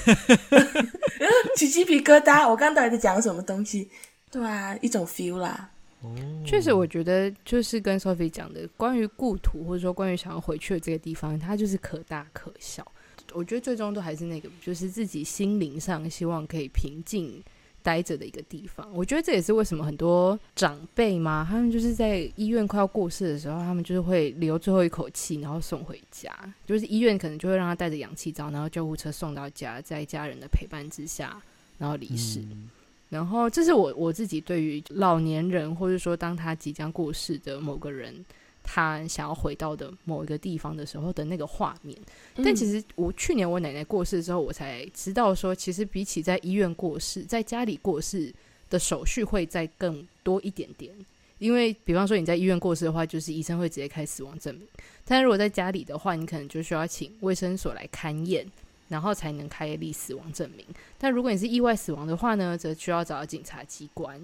[1.56, 2.48] 起鸡皮疙瘩。
[2.48, 3.90] 我刚到底在讲什么东西？
[4.30, 5.70] 对啊，一种 feel 啦。
[6.00, 12.86] 哦，确实，我觉得就是跟 Sophie 讲的，关于故土或者说关于想要回去的这个地方，它就是可大可小。
[13.32, 17.42] 我觉得最终都还是那个，就是自己心灵上希望可以平静
[17.82, 18.88] 待着的一个地方。
[18.94, 26.32] 我觉得这也是为什么很多长辈嘛，他们就是在医院快要过世的时候，他们就是会留最后一口气，然后送回家。
[26.66, 31.42] 就是医院可能就会让他带着氧气罩，然后救护车送到家，在家人的陪伴之下，
[31.78, 32.40] 然后离世。
[32.40, 32.70] 嗯
[33.12, 38.24] 然后，这是我我自己对于老年人，或者说当他即将过世的某个人，
[38.62, 41.96] 他想要回到的某一个地方的时候的那个画面。
[42.36, 48.32] 嗯、但其实我去年我奶奶过世之后，我才知道说，其实比起在医院过世，在家里过世
[48.70, 50.92] 的手续会再更多一点点。
[51.38, 54.64] 因为，比方说你在医院过世的话，就是医生会直接开死亡证明；
[55.04, 58.46] 但是如果在家里的话，你可能就需要请卫生所来勘验。
[58.88, 60.62] 然后才能开立死亡证明。
[60.98, 64.20] 但如果你是意外死亡的话呢，则需要找到警察机关。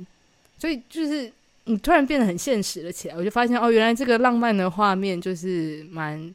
[0.58, 1.32] 所以就是
[1.68, 6.34] 你突然变得很现实了起来，我就发现哦，原来这个浪漫的画面就是蛮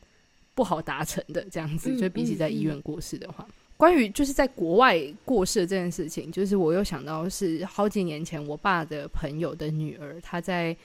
[0.53, 1.89] 不好达成的这样子。
[1.91, 10.75] 嗯、就比起在医院过世的话，嗯嗯、关于就是在国外过世的这件事情，就是我又想到是好几年前我爸的朋友的女儿，她在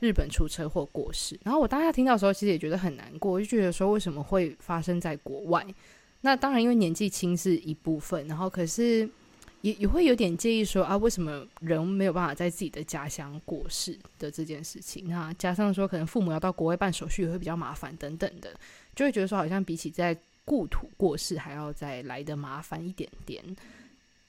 [0.00, 1.38] 日本出车祸过世。
[1.44, 5.64] 然后我当下听到的时候，其实也觉得很难过，我就觉得说为什么会发生在国外？
[6.22, 9.08] 那当然，因为年纪轻是一部分，然后可是
[9.62, 15.08] 也也会有点介意说啊，为什么人没有办法在自己的家乡过世的这件事情？
[15.08, 18.54] 那加上说，可能父母要到国外办手续也会比较麻烦等等的，
[18.94, 23.44] 就会觉得说，好像比起在故土过世还要再来的麻烦一点点。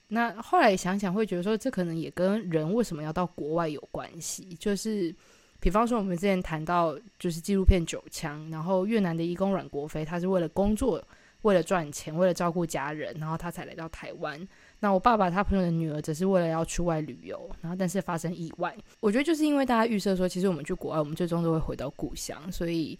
[0.07, 4.43] 那后来想想，会觉得说，这可能也跟人为什么要到国外有关系。
[4.59, 5.13] 就是
[5.59, 11.03] 比方说，我们之前谈到就是纪录片《九枪》，然后越南的义工阮国飞，他是为了工作。
[11.43, 14.45] 为了赚钱，为了照顾家人，然后他才来到台湾。
[14.79, 18.75] 那我爸爸他朋友的女儿，只是为了要出外旅游，然后但是发生意外。
[19.01, 22.97] 我觉得就是因为大家预设说，其实我们去国外，我们最终都会回到故乡，所以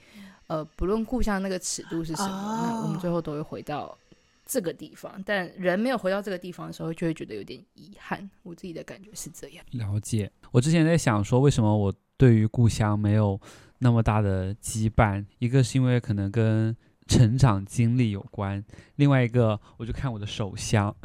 [0.48, 3.98] 呃，不论故乡那个尺度是什么，我们最后都会回到
[4.46, 5.24] 这个地方。
[5.26, 8.30] 但人没有回到这个地方的时候，就会觉得有点遗憾。
[8.44, 9.64] 我自己的感觉是这样。
[9.72, 10.30] 了解。
[10.52, 13.40] 我之前在想说，为什么我对于故乡没有
[13.78, 15.26] 那么大的羁绊？
[15.38, 16.76] 一个是因为可能跟
[17.10, 18.64] 成长经历有关，
[18.98, 20.96] 另外一个我就看我的手相，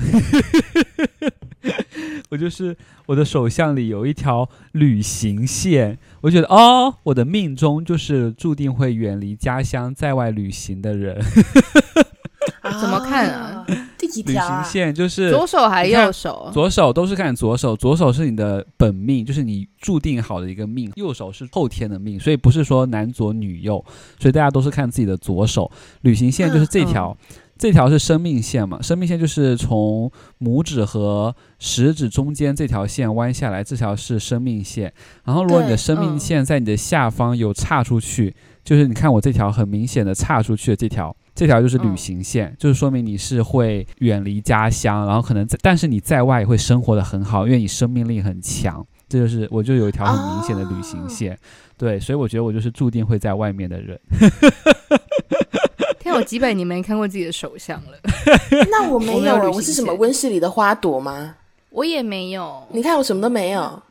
[2.28, 11.24] 我就是我的手相里有一条旅行线，我觉得哦，我的命中就是注定会远离家乡在外旅行的人。
[12.80, 13.64] 怎么看啊？
[13.98, 14.58] 第几条啊？
[14.58, 16.50] 旅行线就是左手还右手？
[16.52, 23.82] 左手都是看左手，左手是你的本命，就是你注定好的一个命；右手是后天的命，所以不是说男左女右，
[24.18, 25.70] 所以大家都是看自己的左手。
[26.02, 28.80] 旅行线就是这条，嗯嗯、这条是生命线嘛？
[28.82, 34.92] 生命线就是从拇指和食指中间这条线弯下来，这条是生命线。
[35.24, 41.14] 然后如果你的生命线在你的下方有岔出去，嗯、就是你看我这条很明显的岔出去的这条。
[41.34, 48.86] 这条就是旅行线，嗯、就是说明你是会远离家乡，然后可能在，但是你在外也会生活的很好，因为你生命力很强。
[49.08, 51.38] 这就是我就有一条很明显的旅行线，哦、
[51.76, 54.00] 对，所以我觉得我就是注定会在外面的人。
[56.00, 57.98] 天，我几百年没看过自己的手相了。
[58.70, 61.34] 那我没有，我是什么温室里的花朵吗？
[61.70, 62.62] 我也没有。
[62.72, 63.82] 你看我什么都没有，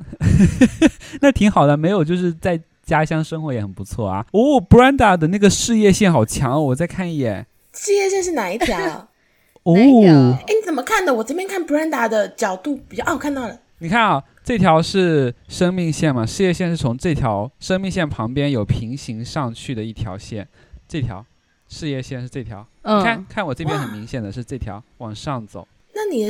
[1.21, 2.60] 那挺好的，没有就是在。
[2.83, 4.25] 家乡生活也很不错啊！
[4.31, 6.61] 哦，Brenda 的那个事业线好强哦！
[6.61, 8.77] 我再看一眼，事业线是哪一条？
[9.63, 11.13] 哦，哎，你怎么看的？
[11.13, 13.03] 我这边看 Brenda 的角度比较……
[13.05, 13.57] 哦，我看到了。
[13.79, 16.25] 你看啊，这条是生命线嘛？
[16.25, 20.47] 事业线是从这条生命线旁边有平行上去的一条线，
[20.87, 21.25] 这条
[21.69, 22.67] 事业线是这条。
[22.81, 25.67] 嗯，你看看我这边很明显的是这条往上走。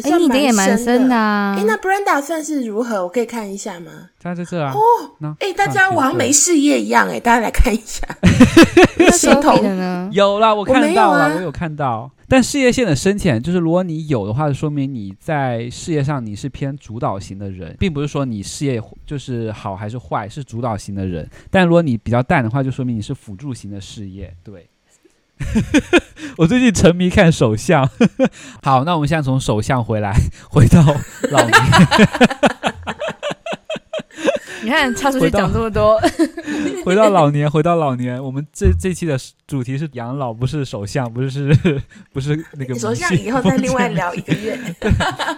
[0.04, 1.56] 那你的也蛮深的啊。
[1.58, 3.04] 哎，那 Brenda 算是如何？
[3.04, 3.92] 我可以看一下吗？
[4.22, 4.74] 他在这啊。
[4.74, 8.08] 哦，哎，大家我好像没事业一样哎，大家来看一下。
[9.14, 10.10] 心痛的呢？
[10.14, 12.10] 有啦，我看到了，我有看到。
[12.28, 21.30] 但事业线的深浅，就是如果你有的话，就说明你在事业上你是偏主导型的人，并不是说你事业就是好还是坏，是主导型的人。
[21.52, 24.68] 但如果你比较淡的话，就说明你是辅助型的事业，对。
[26.38, 27.90] 我最近沉迷看首相，
[28.64, 30.16] 好，那我们现在从首相回来，
[30.50, 30.84] 回到
[31.32, 31.54] 老年。
[34.64, 36.00] 你看，插出去讲这么多。
[36.86, 43.14] 回到老年，回到老年，我们这这期的主题是养老，不是首相，不是是， 不是那个首相。
[43.18, 44.58] 以后再另外聊一个月。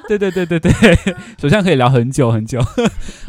[0.07, 0.71] 对对对对对，
[1.39, 2.59] 首相可以聊很久很久。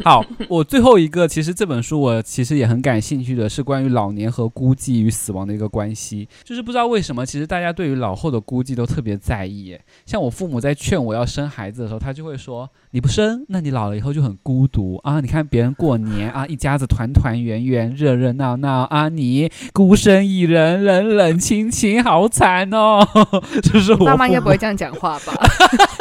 [0.03, 6.27] 好，我最后一个，其实这本书我其实也很感兴趣的是关于老年和孤寂与死亡的一个关系。
[6.43, 9.77] 就是不知道为什么，其实大家对于老后的孤寂都特别在意。
[10.05, 15.19] 像我父母在劝我要生孩子的时候，他就会说：“你不生，那你老了以后就很孤独啊！
[15.19, 23.07] 你看别人过。”年啊，一家子团团圆圆，热热闹闹啊，你孤身一人，冷冷清清，好惨哦！
[23.61, 25.33] 就是我爸妈应该不会这样讲话吧？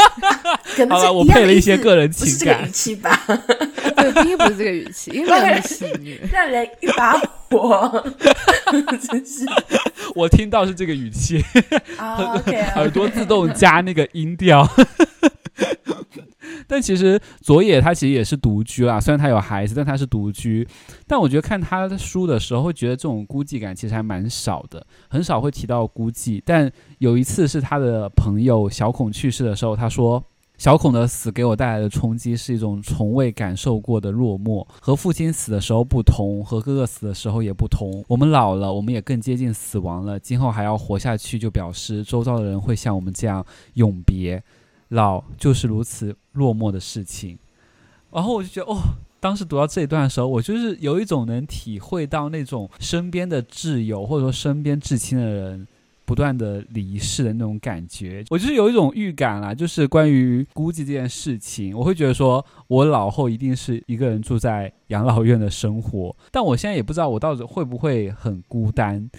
[0.89, 3.21] 好了，我配了一些个人情感，语气吧？
[3.29, 7.13] 对，应该不是这个语气，因为很戏谑，让人一把
[7.51, 8.05] 火，
[9.07, 9.45] 真是。
[10.15, 11.45] 我听到是这个语气
[11.99, 12.75] ，oh, okay, okay.
[12.77, 14.67] 耳朵自动加那个音调。
[16.67, 20.67] 但其实佐野他其实也是独居啦，虽然他有孩子，但他是独居。
[21.07, 26.43] 但我觉得看他的书的时候，会觉得这种孤寂感其实还蛮少的，很少会提到孤寂。
[26.45, 30.23] 但有一次是他的朋友小孔去世的时候，他说
[30.59, 38.03] 小孔的死给我带来的冲击是一种从未感受过的落寞，和父亲死的时候不同，和哥哥死的时候也不同。
[38.09, 40.19] 我们老了，我们也更接近死亡了。
[40.19, 44.43] 今后还要活下去，就表示周遭的人会像我们这样永别。
[44.91, 47.37] 老就是如此落寞的事情，
[48.13, 48.79] 然后我就觉得，哦，
[49.19, 55.67] 当时读到这一段的时候，我就是有一种能体会到那种身边的挚友或者说身边至亲的人
[56.05, 69.11] 不断的离世的那种感觉，我就是有一种预感啦，就是关于孤寂这件事情，我会觉得说我老后一定是一个人住在养老院的生活，但我现在也不知道我到底会不会很孤单，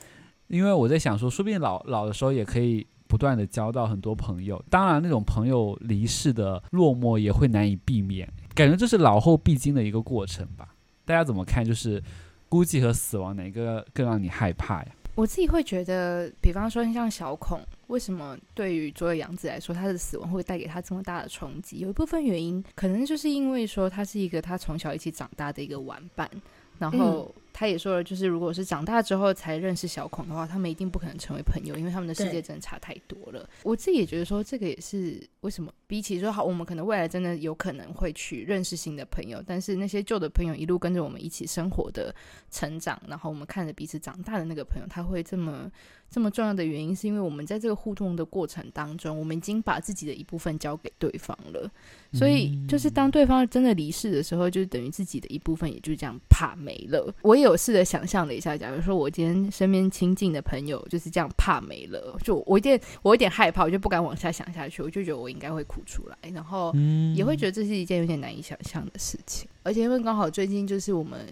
[0.47, 2.87] 因为我在想说，说不定老老的时候也可以。
[3.07, 10.67] 不断的交到很多朋友，当然那种朋友离世的落寞也会难以避免，感觉这是老后必经的一个过程吧。
[11.05, 11.63] 大家怎么看？
[11.63, 12.03] 就是
[12.49, 14.87] 孤寂和死亡哪个更让你害怕呀？
[15.15, 21.79] 我自己会觉得，比方说像小孔，为什么对于佐野洋子来说，他的死亡会带给他这么大的冲击？
[21.79, 26.29] 有一部分原因，可能就是因为说他是一个他从小一起长大的一个玩伴，
[26.77, 27.33] 然后。
[27.35, 33.49] 嗯他也说了，就是如果是长大之后才认识小孔的话，他们一定不可能成为朋友，因为他们的世界真的差太多了。
[33.63, 42.13] 我自己也觉得说，这个也是为什么比起说好，我们可能未来真的有可能会去认识新的朋友，但是那些旧的朋友一路跟着我们一起生活的
[42.51, 45.71] 成长，然后我们看着彼此长大的那个朋友，他会这么
[46.09, 51.71] 这么重要的原因，是因为我们在这个互动的过程当中，我们已经把自己的一部分交给对方了。
[52.13, 57.13] 所以，就是当对方真的离世的时候，就是等于自己的一部分也就这样怕没了。
[57.21, 66.73] 我也有试着想象了一下，假如说我今天身边亲近的朋友就是这样怕没了，就我有点我有点害怕，我就不敢往下想下去，我就觉得我应该会哭出来，然后
[67.15, 69.47] 也会觉得这是一件有点难以想象的事情。
[69.63, 71.27] 而且因为刚好最近就是我们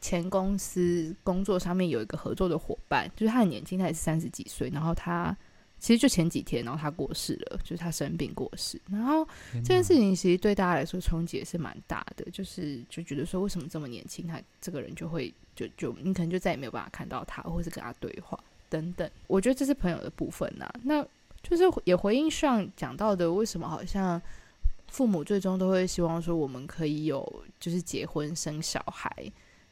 [0.00, 5.36] 前公司工作上面有一个合作的伙伴，就是他很年轻，他也是三十几岁，然后他。
[5.80, 8.80] 其实就前几天，然后他过世了，就是他生病过世。
[8.90, 9.26] 然后
[9.56, 18.38] 这件事情其实对大家来说冲击也是蛮大的，就是就觉得说，为什么这么年轻，他这个人就会就就你可能就再也没有办法看到他，或是跟他对话
[18.70, 19.10] 等等。
[19.26, 20.74] 我觉得这是朋友的部分呐、啊。
[20.82, 21.06] 那
[21.44, 24.20] 就是也回应上讲到的，为什么好像
[24.88, 29.08] 父母最终都会希望说，我们可以有就是结婚生小孩，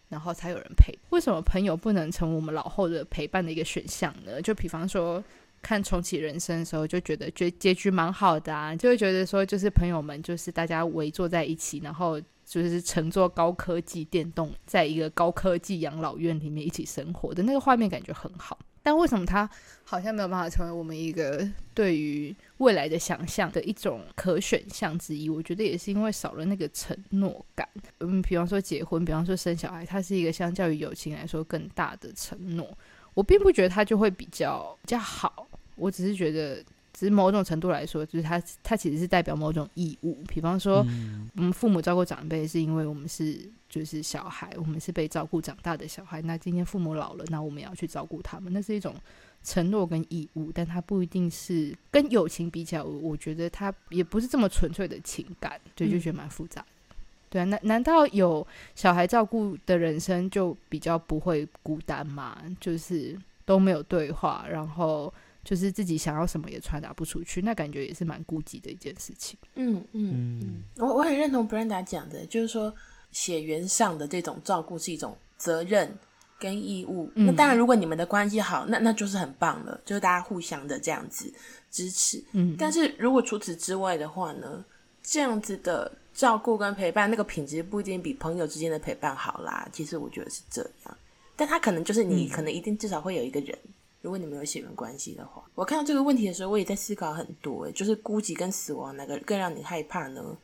[0.08, 0.96] 然后才有人陪。
[1.10, 4.40] 为什么朋友不能成为我们老后的陪伴的一个选项呢？
[4.40, 5.20] 就比方说。
[5.64, 18.58] 看重启人生的时候，就觉得结结局蛮好的啊，就会觉得说，就是朋友们，就是大家围坐在一起，然后就是乘坐高科技电动，在一个高科技养老院里面一起生活的那个画面，感觉很好。
[18.82, 19.48] 但为什么它
[19.84, 25.28] 好像没有办法成为我们一个对于未来的想象的一种可选项之一？
[25.28, 27.68] 我觉得也是因为少了那个承诺感。
[28.00, 32.76] 嗯，比方说结婚，比方说生小孩，它是一个相较于友情来说更大的承诺。
[33.14, 35.46] 我并不觉得它就会比较比较好。
[35.76, 36.62] 我只是觉得，
[37.02, 40.22] 只是某种程度来说，就是他他其实是代表某种义务。
[40.28, 46.22] 比方说，嗯，我们父母照顾长辈，是因为我们是就是小孩，我们是被照顾长大的小孩。
[46.22, 48.94] 那今天父母老了，那我们也要去照顾他们，那是一种
[49.42, 50.52] 承诺跟义务。
[50.54, 56.68] 但它不一定是跟友情比起来，我我觉得它也不是这么纯粹的情感，对，就觉得蛮复杂的。
[56.90, 56.96] 嗯，
[57.30, 62.38] 对啊，难难道有小孩照顾的人生就比较不会孤单吗？
[62.60, 65.12] 就是都没有对话，然后。
[65.44, 69.36] 就是自己想要什么也传达不出去，那感觉也是蛮孤寂的一件事情。
[69.56, 72.72] 嗯嗯嗯，我我很认同 Brenda 讲的，就是说
[73.10, 75.92] 血缘上的这种照顾是一种责任
[76.38, 77.10] 跟义务。
[77.16, 81.32] 嗯、那当然，如果你们的关系好，那那就是很棒了，就是大家互相的这样子
[81.70, 82.22] 支持。
[82.32, 84.64] 嗯，但是如果除此之外的话呢，
[85.02, 89.68] 这样子的照顾跟陪伴，那个品质不一定比朋友之间的陪伴好啦。
[89.72, 90.96] 其实我觉得是这样，
[91.34, 93.58] 但他可能就是你，可能一定至少会有一个人。
[94.02, 97.64] 如果你们有血缘关系的话，我看到这个问题的时候，我也在思考很多。
[97.64, 100.36] 诶，就是孤寂跟死亡哪个更让你害怕呢？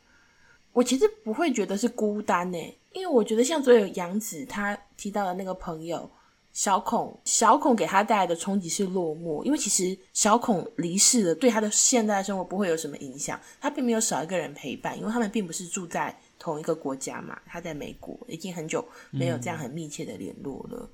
[0.71, 2.57] 我其实不会觉得是孤单呢，
[2.93, 6.09] 因为我觉得像所有杨子他提到的那个朋友
[6.53, 20.89] 小孔，小孔给他带来的冲击是落寞，因为其实小孔离世了，对他的现在生活不会有什么影响，他并没有少一个人陪伴，因为他们并不是住在同一个国家嘛，他在美国，已经很久没有这样很密切的联络了。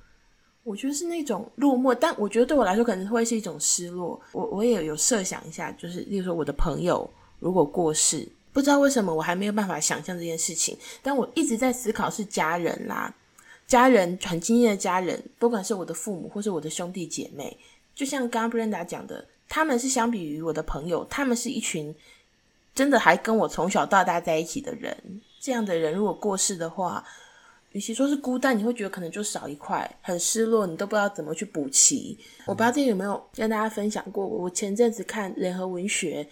[0.65, 4.19] 我觉得是那种落寞，但我觉得对我来说可能会是一种失落。
[4.31, 7.07] 我我也有设想一下，就是例如说我的朋友
[7.39, 13.13] 如果过世，不知道为什么我还没有办法想象这件事情，但我一直在思考是家人啦，
[13.67, 17.55] 家人很亲近的家人，不管是我的父母或是我的兄弟姐妹，
[17.93, 21.93] 就像刚刚 Brenda 讲的，他们是相比于我的朋友，他们是一群
[22.73, 25.21] 真的还跟我从小到大在一起的人。
[25.39, 27.05] 这样的人如果过世的话，
[27.75, 32.17] 与其说是孤单，你会觉得可能就少一块，很失落，你都不知道怎么去补齐。
[32.45, 36.25] 我不知道这有没有跟大家分享过，我前阵子看联合文学，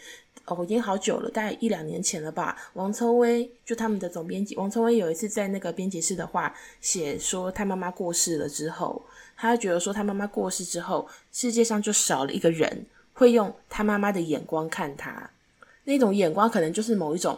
[0.45, 2.55] 哦，已经好久了，大概一两年前了吧。
[2.75, 9.03] 王秋薇就他们的总编辑，王秋薇有一次在那个编辑室的话写说，他妈妈过世了之后，
[9.35, 15.29] 他觉得说他妈妈过世之后，世界上就少了一个人会用他妈妈的眼光看他，
[15.83, 17.37] 那种眼光可能就是某一种。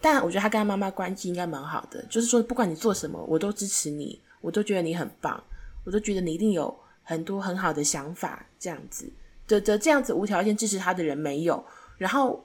[0.00, 5.42] 但我觉得他跟他妈妈关系应该蛮好的，就是说不管你做什么，我都支持你，我都觉得你很棒，
[5.84, 6.72] 我都觉得你一定有
[7.02, 9.10] 很多很好的想法，这样子
[9.48, 11.64] 的的这样子无条件支持他的人没有。
[11.96, 12.44] 然后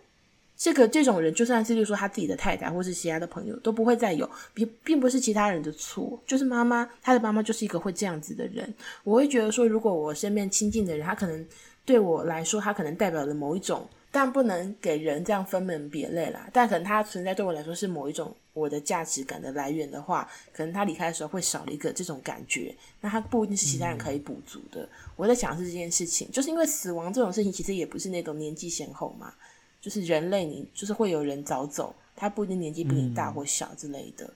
[0.56, 8.74] 这个这种人，就算是就说他自己的太太或是其他的朋友都不会再有，并并不是其他人的错，就是妈妈他的妈妈就是一个会这样子的人。
[9.04, 11.46] 我会觉得说，如果我身边亲近的人，他可能
[11.84, 13.88] 对我来说，他可能代表了某一种。
[14.12, 16.50] 但不能给人这样分门别类啦。
[16.52, 22.76] 但可能它存在对我来说是某一种我的价值感的来源的话，可能他离开的时候会少了一个这种感觉。
[23.00, 24.84] 那他不一定是其他人可以补足的。
[24.84, 29.34] 嗯、我在想是这件事情，就是因为死亡这种事情其实也不是那种年纪先后嘛，
[29.80, 34.30] 就是人类你就是会有人早走，他不一定年纪比你大或小之类的。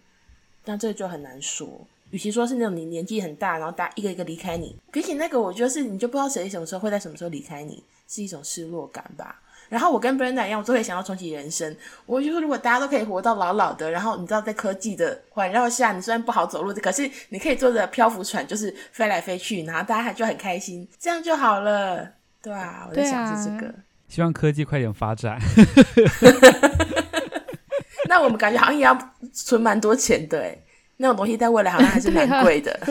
[0.64, 1.68] 那、嗯、这就很难说。
[2.12, 9.42] 与其说是那种你年纪很大，然后大一个一个离开你，比起那个，我觉得是你就不知道谁什么时候会在什么时候离开你，是一种失落感吧。
[9.70, 11.76] 然后我跟 Brenda 一样，我都会想要重启人生。
[12.05, 22.07] 我就说，如果大家都可以活到老老的，然后你知道，在科技的环绕下，你虽然不好走路，可是你可以坐着漂浮船，就是飞来飞去，然后大家还就很开心，这样就好了。
[22.41, 23.74] 对啊，我在想是这个。
[24.07, 25.39] 希望科技快点发展。
[28.07, 28.95] 那我们感觉好像也要
[29.34, 30.55] 存蛮多钱的，哎，
[30.97, 32.72] 那种东西在未来好像还是蛮贵的。
[32.72, 32.88] 啊、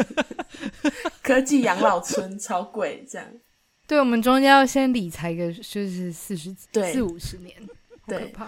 [1.22, 3.26] 科技养老村超贵，这样。
[3.86, 7.54] 对，我们中间要先理财个，就是四十几、四五十年，
[8.06, 8.46] 好，可怕！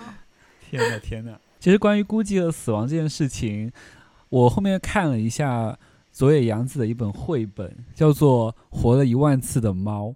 [0.70, 1.38] 天哪，天哪！
[1.60, 3.70] 其实关于孤寂和死亡这件事情，
[4.30, 5.78] 我后面看了一下
[6.10, 10.06] 佐野洋子的一本绘本，叫做《活了一万次的猫》。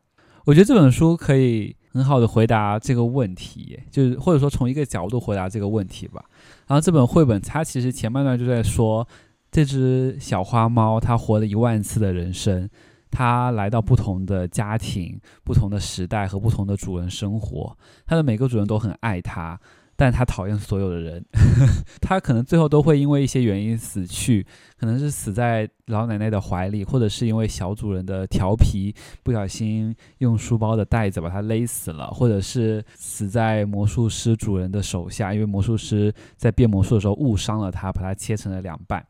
[0.47, 6.25] 我觉得这本书可以很好的回答这个问题，就是或者说从一个角度回答这个问题吧。
[6.67, 9.07] 然后这本绘本它其实前半段就在说，
[9.53, 12.71] 这只小花猫它活了一万次的人生。
[13.11, 19.59] 他来到不同的家庭、不同的时代和不同的主人生活，他的每个主人都很爱他，
[19.97, 21.25] 但他讨厌所有的人。
[22.01, 24.47] 他可能最后都会因为一些原因死去，
[24.79, 39.05] 可能是死在老奶奶的怀里，或者是因为小主人的调皮，不小心用书包的带子把他勒死了，或者是死在魔术师主人的手下，因为魔术师在变魔术的时候误伤了他，把他切成了两半。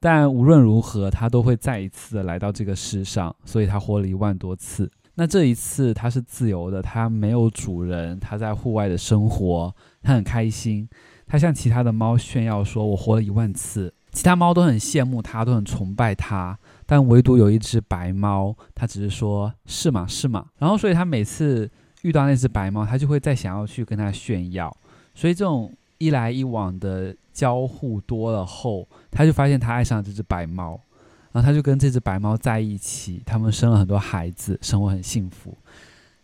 [0.00, 4.90] 但无论如何，他都会再一次来到这个世上，所以他活了一万多次。
[5.14, 10.88] 那这一次他是自由的，他没有主人，他在户外的生活，他很开心。
[11.26, 20.06] 他向其他的猫炫耀说：“我活了一万次。”其他猫都很羡慕他，都很崇拜他，但唯独有一只白猫，他只是说：“是吗？
[20.08, 21.70] 是吗？”然后，所以他每次
[22.02, 24.74] 遇到那只白猫，他就会再想要去跟他炫耀。
[25.14, 27.14] 所以这种一来一往的。
[27.32, 30.78] 交互多了后，他就发现他爱上了这只白猫，
[31.32, 35.56] 然后他就跟这只白猫在一起，他们生了很多孩子，生活很幸福。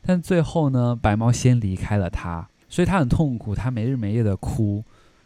[0.03, 4.85] 但最后呢，白猫先离开了他，所以他很痛苦，他没日没夜的哭，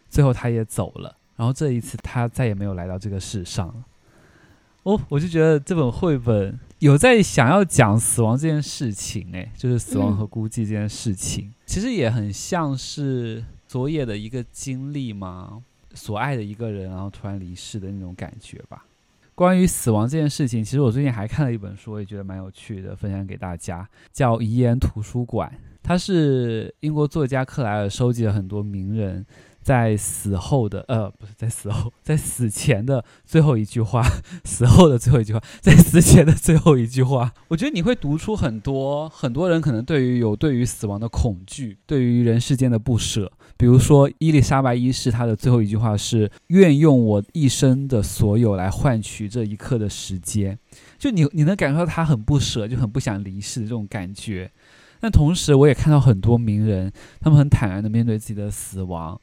[0.09, 1.17] 最后他也走了。
[1.35, 3.83] 然后这一次他再也没有来到这个世上。
[4.85, 15.63] 哦，我就觉得这本绘本有在想要讲死亡这件事情，诶，就是死亡和孤寂这件事情，嗯、其实也很像是昨夜的一个经历吗？
[15.95, 18.85] 所爱的一个人，然后突然离世的那种感觉吧。
[19.33, 25.49] 关于死亡这件事情，其实我最近还看了一本书，我也觉得蛮有趣的，分享给大家，叫《遗言图书馆》。
[25.85, 29.25] 它是英国作家克莱尔收集了很多名人。
[29.63, 34.03] 在死后的呃，不是在死后，在死前的最后一句话，
[34.45, 43.31] 死后的最后一句话， 在死前的最后一句话，我觉得你会读出很多很多人可能对于有对于死亡的恐惧，对于人世间的不舍。
[43.57, 50.59] 比如说伊丽莎白一世，她的最后一句话是“愿用我一生的所有来换取这一刻的时间”，
[50.99, 54.51] 就你你能感受到她很不舍，就很不想离世的这种感觉。
[54.99, 56.91] 但同时，我也看到很多名人，
[57.21, 59.21] 他们很坦然的面对自己的死亡。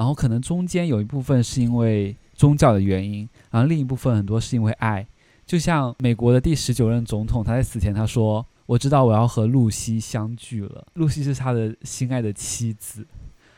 [0.00, 5.06] 然后可能中间有一部分是因为宗教的原因，然后另一部分很多是因为爱。
[5.44, 13.06] 就像美国的第十九任总统，他在死前他说：“我知道我要和露西相聚了。”露西是他的心爱的妻子。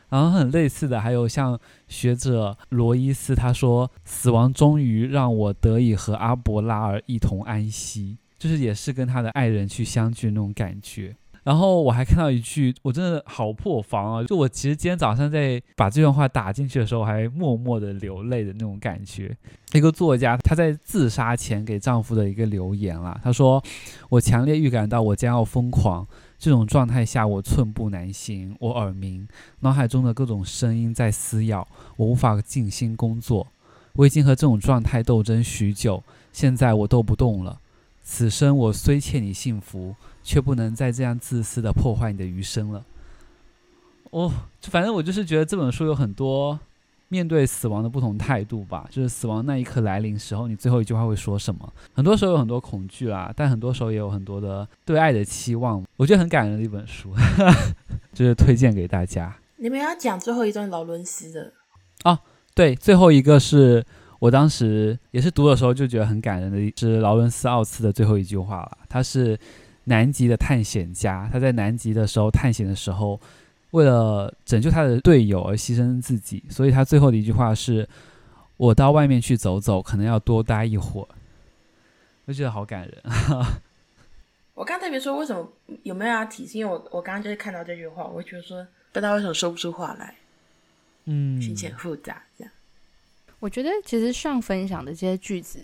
[0.09, 11.15] 然后很类似的还有像学者罗伊斯，他说：“死亡终于让我得以和阿伯拉尔一同安息。”就是也是跟他的爱人去相聚那种感觉。
[11.43, 14.23] 然后我还看到一句，我真的好破防啊！
[14.23, 19.35] 就我其实今天早上在把这段话打进去的时候，还默默的流泪的那种感觉。
[19.73, 23.61] 一个作家他在自杀前给丈夫的一个留言啦，他说
[24.07, 26.07] ：“我强烈预感到我将要疯狂，
[26.39, 29.27] 这种状态下我寸步难行，我耳鸣，
[29.59, 31.67] 脑海中的各种声音在撕咬，
[31.97, 33.45] 我无法静心工作。
[33.95, 37.59] 我已经和这种状态斗争许久，现在我斗不动了。
[38.01, 39.93] 此生我虽欠你幸福。”
[40.23, 42.83] 却不能再这样自私的破坏你的余生了。
[44.11, 46.59] 哦，反正我就是觉得这本书有很多
[47.07, 48.87] 面对死亡的不同态度吧。
[48.91, 51.73] 就是死亡那一刻来临时候，你最后一句话会说什么？
[51.93, 55.83] 很多时候有很多恐惧啦，但很多时候也有很多的对爱的期望。
[55.97, 57.11] 我觉得很感人的一本书，
[58.13, 59.35] 就是推荐给大家。
[59.57, 61.51] 你们要讲最后一段劳伦斯的
[62.03, 62.19] 哦，
[62.53, 63.83] 对，最后一个是
[64.19, 68.77] 我当时也是读的时候就觉得很感人的，是劳伦斯奥茨的最后一句话了。
[68.87, 69.35] 他是。
[69.85, 73.19] 南极的探险家，他在南极的时候探险的时候，
[73.71, 77.87] 为了拯救他的队友而牺牲自己，所以他最后的一句话是
[78.55, 81.07] ：“我到外面去走走，可能要多待一会儿。”
[82.25, 83.03] 我觉得好感人。
[84.55, 86.61] 我刚特别说为什么有没有要提醒？
[86.61, 90.15] 因为我我刚刚就是看到这句话，我觉得说不知道为什么说不出话来，
[91.05, 92.53] 嗯，心情复杂这样。
[93.39, 95.59] 我觉得其实上分享的这些句子，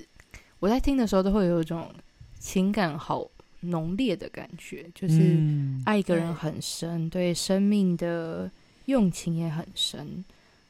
[0.59, 1.89] 我在听的时候都会有一种
[2.37, 3.25] 情感好。
[3.61, 5.37] 浓烈的感觉，就是
[5.85, 8.49] 爱一个人很深，嗯、对生命的
[8.85, 10.23] 用情也很深，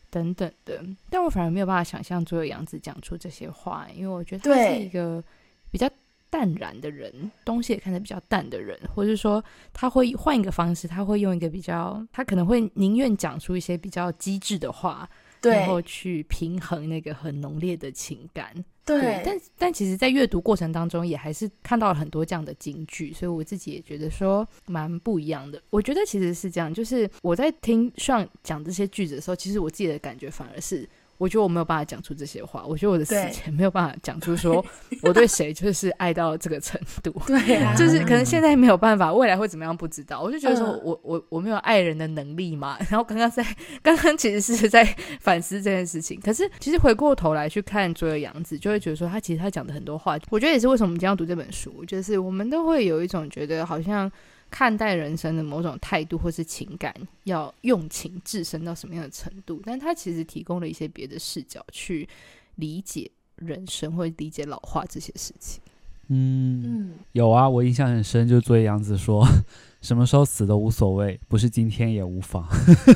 [0.09, 0.83] 等等的。
[1.09, 5.23] 但我反而没有办法想象佐野洋子讲出这些话，因为我觉得他是一个
[5.71, 5.89] 比较
[6.29, 15.09] 淡然的人，东西也看得比较淡的人，或者说他会换一个方式，他会用一个比较，他可能会宁愿讲出一些比较机智的话。
[15.41, 18.53] 对，然后去平衡那个很浓烈的情感。
[18.85, 25.61] 对，对，但但其实，在阅读过程当中，也还是看到了很多这样的金句，所以我自己也觉得说蛮不一样的。
[25.69, 30.87] 我觉得其实是这样，就是我在听上讲这些句子的时候，其实我自己的感觉反而是。
[31.19, 34.65] 我觉得我没有办法讲出这些话，我觉得我的死前没有办法讲出说
[35.03, 40.21] 我对谁就是爱到这个程度，对啊，就是可能现在没有办法，未来会怎么样不知道。
[40.21, 42.77] 我就觉得说我我我没有爱人的能力嘛。
[42.89, 43.45] 然后刚刚在
[43.83, 44.83] 刚刚其实是在
[45.19, 54.09] 反思这件事情，可是其实回过头来去看佐野洋子，就会觉得说他其实他讲的很多话，我觉得也是为什么我们今天要读这本书，就是我们都会有一种觉得好像。
[54.49, 56.93] 看待人生的某种态度或是情感，
[57.25, 59.61] 要用情至深到什么样的程度？
[59.65, 62.07] 但他其实提供了一些别的视角去
[62.55, 65.61] 理解人生，或理解老化这些事情。
[66.07, 69.23] 嗯，嗯有啊，我印象很深，就作为杨子说，
[69.81, 72.47] 什么时候死都无所谓，不是今天也无妨。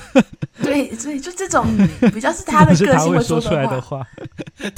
[0.64, 1.64] 对，所以就这种
[2.12, 4.04] 比较是他的个性会说 出来的话。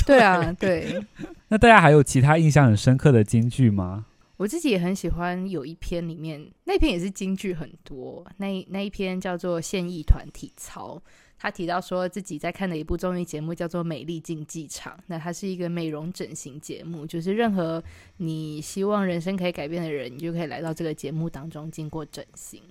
[0.05, 1.01] 对啊，对。
[1.47, 4.05] 那大家还有其他印象很深刻的金句吗？
[4.38, 11.01] 我自己也很喜欢，有一篇里面那篇也是金句很多，那那一篇叫做《现役团体操》，
[11.38, 17.81] 他提到说自己在看的一部综艺节目叫做《美丽竞技场》，那它是一个美容整形节目，就是任何
[18.17, 22.61] 你希望人生可以改变的人，你就可以来到这个节目当中经过整形。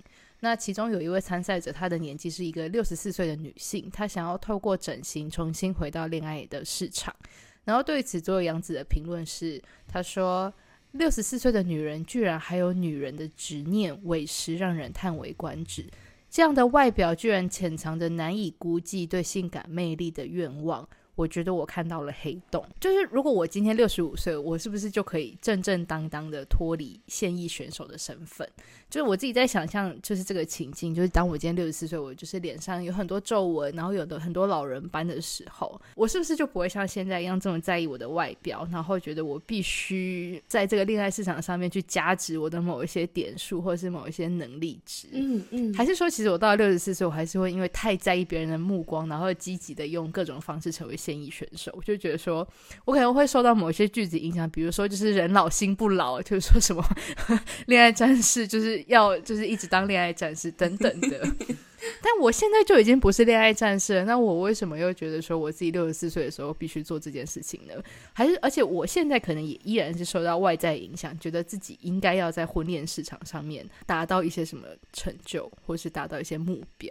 [0.41, 7.15] 那其中有一位参赛者，她的年纪是一个六十四岁的女性，她想要透过整形重新回到恋爱的市场。
[7.63, 10.53] 然后对此，佐野洋子的评论是，他说。
[10.97, 15.85] 六十四岁的女人居然还有女人的执念、委实，让人叹为观止。
[16.29, 20.87] 这样的外表居然潜藏着难以估计对性感魅力的愿望。
[21.15, 28.47] 我觉得我看到了黑洞，就是如果我今天六十五岁，我是不是就可以正正当当的脱离现役选手的身份？
[28.89, 45.07] 就是我自己在想象，就是这个情境，就是当我今天六十四岁，我就是脸上有很多皱纹，然后有的很多老人斑的时候，我是不是就不会像现在一样这么在意我的外表，然后觉得我必须在这个恋爱市场上面去加值我的某一些点数，或者是某一些能力值？
[45.13, 50.95] 嗯嗯，还是说，其实我到了六十四岁，我还是会因为太在意别人的目光，然后积极的用各种方式成为。
[51.05, 52.47] 现役选手，我就觉得说，
[52.85, 56.83] 我可能会受到某些句子影响，比如说就是人老心不老，就是说什么
[57.67, 61.21] 恋爱战士就是要就是一直当恋爱战士等等的。
[62.01, 67.73] 但我现在就已经不是恋爱战士了，那我为什么又觉得说我自己六十四岁的时候必须做这件事情呢？
[68.11, 76.89] 还是而且我现在可能也依然是受到外在影响，觉得自己应该要在婚恋市场上面达到一些什么成就，或是达到一些目标。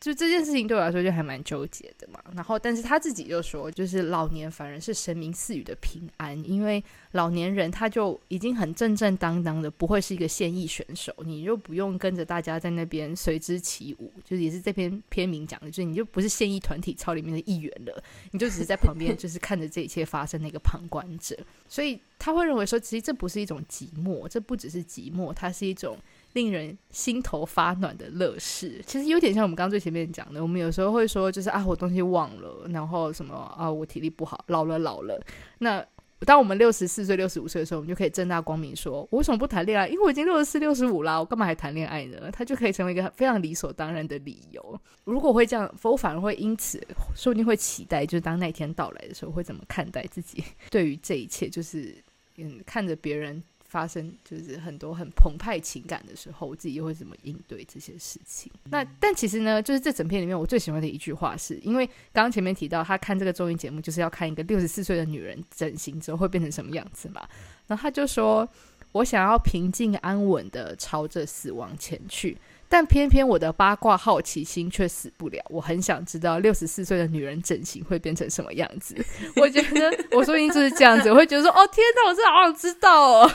[0.00, 2.18] 就这件事情对我来说就还蛮纠结的嘛。
[2.34, 6.82] 然后，但是他自己就说，就是老年反而是神明赐予的平安，因为
[7.12, 21.36] 老年人他就已经很正正当当的，不会是一个现役选手，你就不用跟着大家在那边随之起舞，就是也是这篇篇名讲的，就是你就不是现役团体操里面的一员了，你就只是在旁边，就是看着这一切发生那个旁观者。
[21.68, 25.98] 所以他会认为说，其实这不是一种寂寞，这不只是寂寞，它是一种。
[26.34, 30.40] 令人心头发暖的乐事，其实有点像我们刚刚最前面讲的。
[30.40, 35.20] 我们有时候会说，就是啊，我东西忘了，然后什么啊，我体力不好，老了老了。
[35.58, 35.84] 那
[36.26, 39.88] 当我们六十四岁、六十五岁的时候，我们就可以正大光明说，我为什么不谈恋爱？
[39.88, 42.30] 因为我已经六十四、六十五啦，我干嘛还谈恋爱呢？
[42.30, 44.80] 他就可以成为一个非常理所当然的理由。
[45.04, 46.78] 如果会这样，我反而会因此
[47.16, 50.44] 说不定会期待，就是当那一天到来的时候，会怎么看待自己？
[50.70, 51.96] 对于这一切，就是
[52.36, 53.42] 嗯，看着别人。
[53.70, 58.50] 发生就是很多很澎湃情感的时候，我自己又会怎么应对这些事情？
[58.64, 67.26] 那但其实呢，就是这整片里面我最喜欢的一句话是，是因为刚刚前面提到他看这个综艺节目就是要看一个六十四岁的女人整形之后会变成什么样子嘛，
[67.68, 68.46] 然后他就说
[68.90, 72.36] ：“我想要平静安稳的朝着死亡前去。”
[72.72, 78.94] 但偏偏我的八卦好奇心却死不了，我很想知道六十四岁的女人整形会变成什么样子。
[79.34, 83.30] 我觉得我说不定就是这样子，我会觉得说，哦天哪，我真的好想知道哦。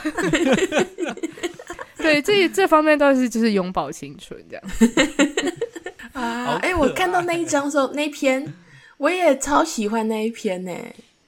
[2.00, 4.64] 对，这这方面倒是就是永葆青春这样。
[6.14, 8.54] 啊，哎、欸，我看到那一张时候，那一篇
[8.96, 10.74] 我也超喜欢那一篇呢。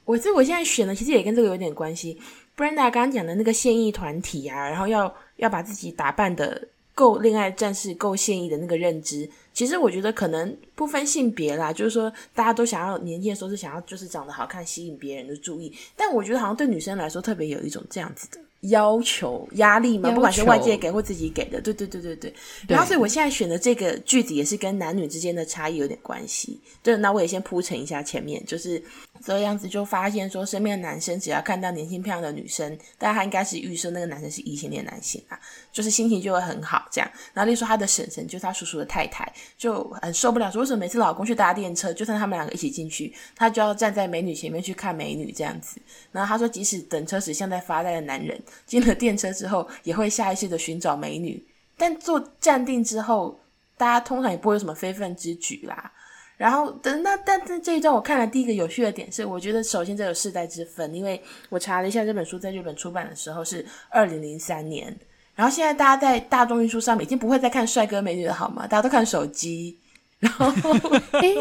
[0.07, 2.19] 我这我现在选的其实也跟这个有点关系。
[2.57, 6.69] Brenda 刚刚讲的那个现役团体啊，然后要要把自己打扮的。
[6.99, 18.41] 够恋爱战士够现役的那个认知，其实我觉得可能不分性别啦，就是说大家都想要年轻的时候是想要就是长得好看，吸引别人的注意，但我觉得好像对女生来说特别有一种这样子的。
[18.63, 22.35] 要求压力嘛，不管是外界给或自己给的，对对对对对。
[22.67, 26.59] 然后，所以我现在选的这个句子也是跟男女之间的差异有点关系。
[26.83, 28.83] 对，那我也先铺陈一下前面，就是
[29.25, 35.39] 这样子就发现说，身边的男生只要看到年轻漂亮的女生，大家他应该是预设那个男生是异性恋男性啊，
[35.73, 37.11] 就是心情就会很好这样。
[37.33, 45.81] 然后，例如说他的婶婶，就是他叔叔的太太，就很受不了，说为什么每次老公去搭电车，就算他们两个一起进去，他就要站在美女前面去看美女这样子。
[46.13, 48.39] 然后他说，即使等车时像在发呆的男人。
[48.67, 51.43] 进了电车之后，也会下意识的寻找美女，
[51.77, 53.41] 但坐站定之后，
[53.77, 55.91] 大家通常也不会有什么非分之举啦。
[56.39, 61.21] 然后，等那但是这一段我看了第一个有趣的点是，我觉得首先这有世代之分，因为
[61.51, 64.97] 我查了一下这本书在日本出版的时候是二零零三年，
[65.35, 68.67] 然后现在大家在大众运输上面已经不会再看帅哥美女了，好吗？
[68.69, 69.77] 大家都看手机。
[70.21, 70.47] 然后，
[71.21, 71.37] 诶，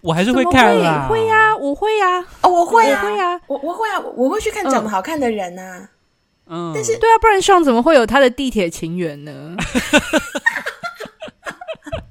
[0.00, 5.88] 我还是会看啦，会呀，我会呀，哦，我会啊，我会啊，我我会啊，我会去看长得好看的人啊。
[6.48, 9.56] 嗯，但是对啊，不然上怎么会有他的地铁情缘呢？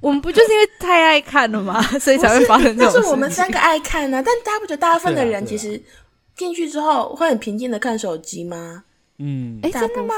[0.06, 1.82] 我们不就是因为太爱看了吗？
[1.98, 2.94] 所以才会发生这种事情。
[2.94, 5.82] 但是我们三个爱看呢、啊，但大家不觉得大部分的人其实
[6.36, 8.84] 进去之后会很平静的看手机吗？
[9.18, 10.14] 嗯，哎，真的吗？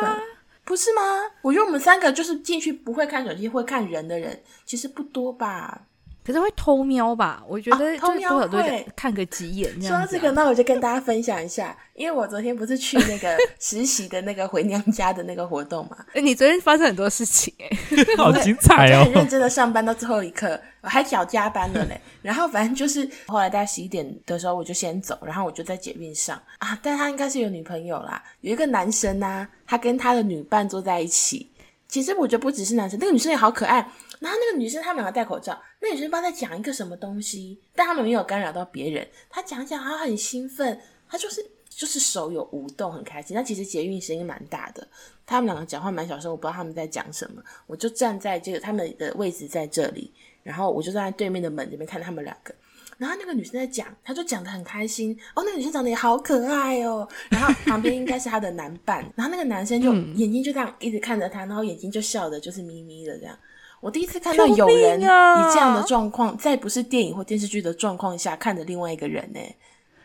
[0.65, 1.01] 不是吗？
[1.41, 5.81] 我觉得我们三个就是进去不会看手机，会看人的人其实不多吧。
[6.29, 7.43] 可是会偷瞄吧？
[7.49, 10.01] 我觉得、啊、偷瞄会看个几眼这样、啊。
[10.01, 15.97] 说到这个，那我就跟大家分享一下，因为我昨天不是去那个 实习的那个回娘家的那个活动嘛。
[16.13, 19.05] 哎，你昨天发生很多事情哎、欸，好精彩哦！
[19.05, 21.99] 很认真的上班到最后一刻，我还小加班了嘞。
[22.21, 28.23] 然后反正就是后来大概十一点的时候，我就先走，然后我就在捷运上啊，但他应该是有女朋友啦。
[28.43, 31.51] 有一个男生啊，他跟他的女伴坐在一起。
[31.89, 33.89] 其实我觉得不只是男生，那个女生也好可爱。
[34.21, 39.07] 然后那个女生，他们两个戴口罩，那、女生不知道在讲一个什么东西，但他们没有干扰到别人。
[39.31, 43.37] 她讲讲，她很兴奋，她就是就是手有舞动，很开心。
[43.37, 44.87] 那其实捷运声音蛮大的，
[45.25, 47.43] 他们两个讲话蛮小声，我不知道他们在讲什么。
[47.67, 50.13] 我就站在这个他们的位置在这里，
[50.43, 52.53] 然后我就站在对面的门这边看他们两个。
[52.97, 55.45] 然后那个女生在讲，她就讲的很开心哦。
[55.45, 57.09] 那个女生长得也好可爱哦。
[57.31, 63.39] 然后旁边应该是她的男伴， 然后那个男生就眼睛就这样一直看着她，然后眼睛就笑的，就是眯眯的这样。
[63.81, 69.41] 我第一次看到有人以这样的状况，在不是电影或电视剧的状况下看着另外一个人呢，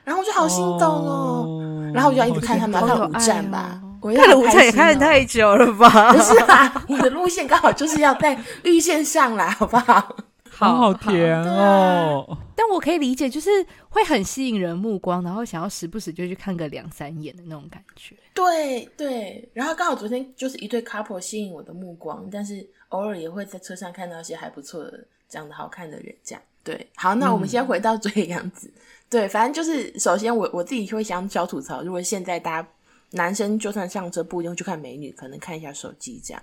[0.03, 1.45] 然后我就好心动哦。
[1.47, 6.11] 哦然后我就要一直看他们看舞战吧，我看了舞战也看得太久了吧？
[6.11, 10.15] 不是啊，我的路线刚好就是要在绿线上来， 好不好？
[10.49, 12.37] 好好甜哦，啊！
[12.55, 13.49] 但我可以理解，就是
[13.89, 18.15] 会很吸引人目光，然后想要时不时就去看个两三眼的那种感觉。
[18.33, 26.41] 对对，然后刚好昨天就是一对 couple 吸引我的目光，但是偶尔也会在车上看到一些还不错的、长得好看的人，这样。
[26.63, 28.67] 对，好，那我们先回到嘴样子。
[28.67, 32.69] 嗯、对，反正就是首先我我自己会想小吐槽，如果现在大家
[33.11, 36.41] 男生就算上车不一定去看美女，可能看一下手机这样。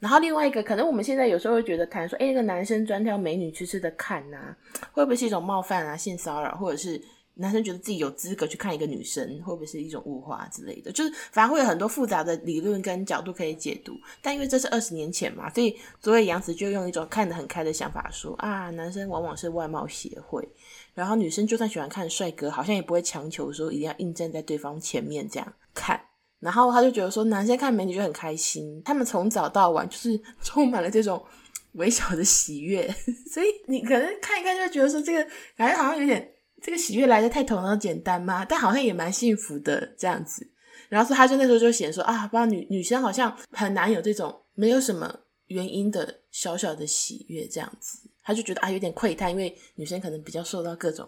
[0.00, 4.56] 然后另外一个，可能我们现在有时候会觉得谈说，哎，那个男生专挑美女去吃的看呐、啊，
[4.92, 7.00] 会不会是一种冒犯啊、性骚扰，或者是
[7.36, 10.92] 男生觉得自己有资格去看一个女生，会不会是一种物化之类的？
[10.92, 13.94] 就是反而会有很多复杂的理论跟角度可以解读。
[14.22, 20.48] 但因为这是二十年前嘛，所以所以杨子就用一种看得很开的想法说啊，男生往往是外貌协会，
[20.94, 26.00] 然后女生就算喜欢看帅哥，好像也不会强求说一定要硬站在对方前面这样看。
[26.40, 31.24] 然后他就觉得说，男生看美女就很开心，他们从早到晚就是 充满了这种
[31.72, 32.86] 微小的喜悦，
[33.32, 35.26] 所以你可能看一看就会觉得说，这个
[35.56, 36.33] 感觉好像有点
[36.64, 40.48] 这个喜悦来得太头脑简单嘛，但好像也蛮幸福的这样子。
[40.88, 45.14] 然后说他就那时候就写说啊，不知道女女生好像很难有这种没有什么
[45.48, 51.06] 原因的小小的喜悦这样子，他就觉得啊有点喟叹，因为女生可能比较受到各种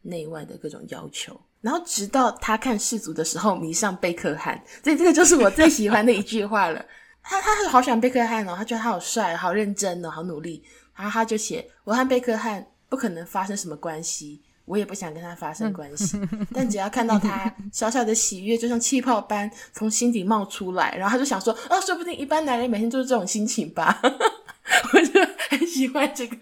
[0.00, 1.38] 内外的各种要求。
[1.60, 6.82] 然后直到他看世足的时候迷上贝克汉，所以这个就是我最喜欢的一句话了。
[7.22, 10.62] 他他是好喜欢贝克汉哦，他觉得他好帅、好认真哦、好努力。
[10.94, 16.20] 然后他就写：我和贝克汉不可能发生什么关系，我也不想跟他发生关系。
[16.52, 20.94] 但只要看到他小小的喜悦，就像气泡般从心底冒出来。
[20.96, 24.00] 然后他就想说：哦，说不定一般男人每天就是这种心情吧。
[24.02, 26.36] 我就很喜欢这个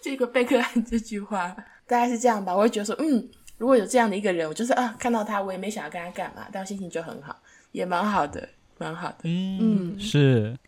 [0.00, 1.54] 这个贝克汉这句话，
[1.86, 2.54] 大概是这样吧。
[2.54, 3.28] 我会觉得说，嗯。
[3.58, 7.36] 如果有这样的一个人，我就是啊，看到他，我也没想要跟他干嘛，但我心情就很好，
[7.70, 8.48] 也蛮好的，
[8.78, 9.18] 蛮好的。
[9.22, 10.58] 嗯，是，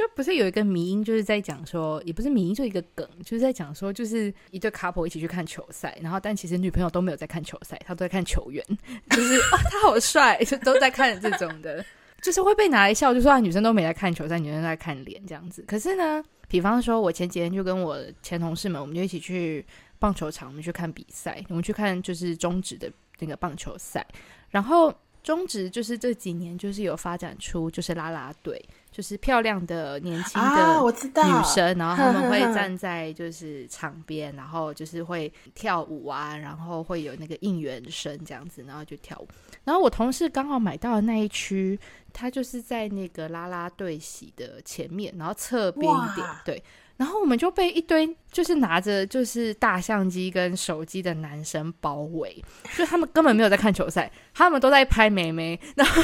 [0.00, 8.64] 就不是有一个迷因，就是在讲说，也不是迷因，就一个梗，就是在讲说，就是一对 couple 一起去看球赛，然后但其实女朋友都没有在看球赛，她都在看球员，
[9.10, 11.84] 就是啊，他好帅，就都在看这种的，
[12.22, 15.62] 就是会被拿来笑，就说啊，女生都没在看球赛，女生在看脸这样子。
[15.68, 19.64] 可是呢，比方说，我前几天就跟我前同事们，我们就一起去。
[20.00, 24.02] 棒球场，我们去看比赛，我们去看就是中职的那个棒球赛。
[24.48, 24.90] 然后
[25.22, 28.58] 中职就是这几年就是有发展出就是啦啦队，
[28.90, 30.80] 就是漂亮的年轻的
[31.24, 39.28] 女生，然后他们会站在就是场边，然后就是会跳舞啊，然后会有那个应援声这样子，然后就跳舞。
[39.64, 41.78] 然后我同事刚好买到的那一区，
[42.12, 46.62] 他就是在那个啦啦队席的前面，然后侧边一点，对。
[46.96, 52.44] 然后我们就被一堆就是拿着就是大相机跟手机的男生包围，
[52.76, 56.02] 就他们根本没有在看球赛，他们都在拍美眉，然后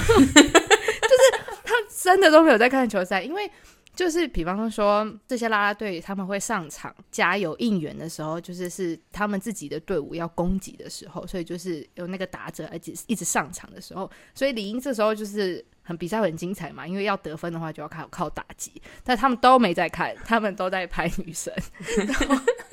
[2.07, 3.51] 真的都没有在看球赛，因为
[3.95, 15.65] 就是比方说这些啦啦队他们会上场加油应援的时候，就是是他们自己的队伍要攻击的时候，所以就是有那个打者而且一直上场的时候，所以理应这时候就是。
[15.89, 18.73] 很比赛很精彩嘛，因为要得分的话就要靠靠打击，
[19.05, 21.55] 但他们都没在看，他们都在拍女生，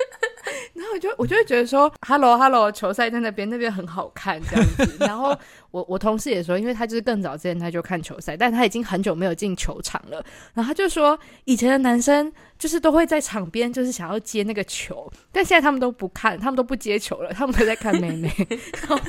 [0.74, 4.96] 然后，我就我就会觉得说，Hello Hello，球赛在那边，那边很好看这样子。
[4.98, 5.36] 然后
[5.70, 10.24] 我我同事也说，因为他就是更早之前他就看球赛，但他已经很久没有进球场了。
[10.52, 18.32] 然后他就说，以前的男生就是都会在场边，就是想要接那个球，但现在他们都不看，他们都不接球了，他们都在看妹妹。
[18.82, 19.00] 然后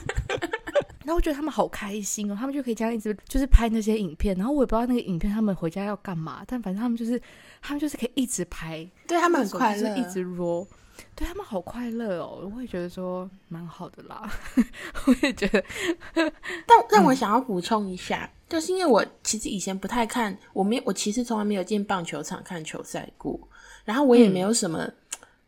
[1.06, 7.20] 然后我觉得他们好开心哦，他们就可以这样一直就是拍那些影片，然后我也不知道那个影片他们回家要干嘛，但反正他们就是
[7.62, 10.66] 他们就是可以一直拍，对他们很快乐，一直 roll，
[11.16, 14.30] 对他们好快乐哦，我也觉得说蛮好的啦，
[15.08, 15.64] 我也觉得。
[16.66, 23.40] 但让我想要补充一下，嗯、就是因为我其实以前不太看，我没我其实从来没有进棒球场看球赛过，
[23.86, 24.94] 然后我也没有什么，嗯、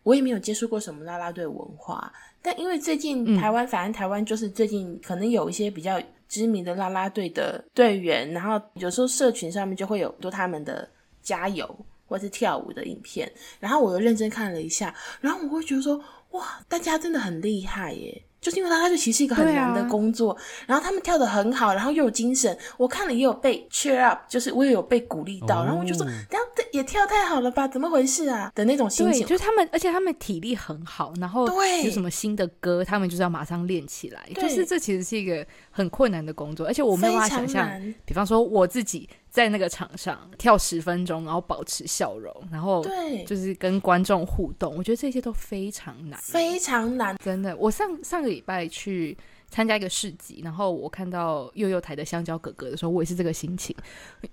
[0.03, 2.11] 我也没有接触过什么啦啦队文化。
[2.41, 10.87] 但因为最近台湾，反正台湾就是最近可能有一些比较知名的啦啦队的队员，然后有时候社群上面就会有多他们的
[11.21, 11.67] 加油
[12.07, 16.01] 或是跳舞的影片，然后我又认真看了一下，然后我会觉得说，
[16.31, 18.23] 哇，大家真的很厉害耶！
[18.39, 20.37] 就是因为啦啦队其实是一个很难的工作，啊、
[20.67, 22.55] 然后他们跳的很好，然后又有精神。
[22.77, 27.67] 我看了也有被 cheer up，就是我也有被鼓励到，哦、然后我就说，这样也跳太好了吧？
[27.67, 28.51] 怎么回事啊？
[28.53, 29.25] 的那种心情。
[29.25, 31.47] 就是他们，而且他们体力很好，然后
[31.83, 34.29] 有什么新的歌，他们就是要马上练起来。
[34.35, 37.69] 就是这其实是一个很困难的工作，而且我没有办法想象。
[38.05, 39.09] 比方说我自己。
[39.37, 44.75] 在那个场上跳十分钟，然后保持笑容，然后对，就是跟观众互动。
[44.75, 47.55] 我觉得这些都非常难，非常难，真的。
[47.57, 49.15] 我上上个礼拜去。
[49.49, 53.75] 参加一个市集，然后我看到幼幼台的香蕉哥哥的时候，我也是这个心情。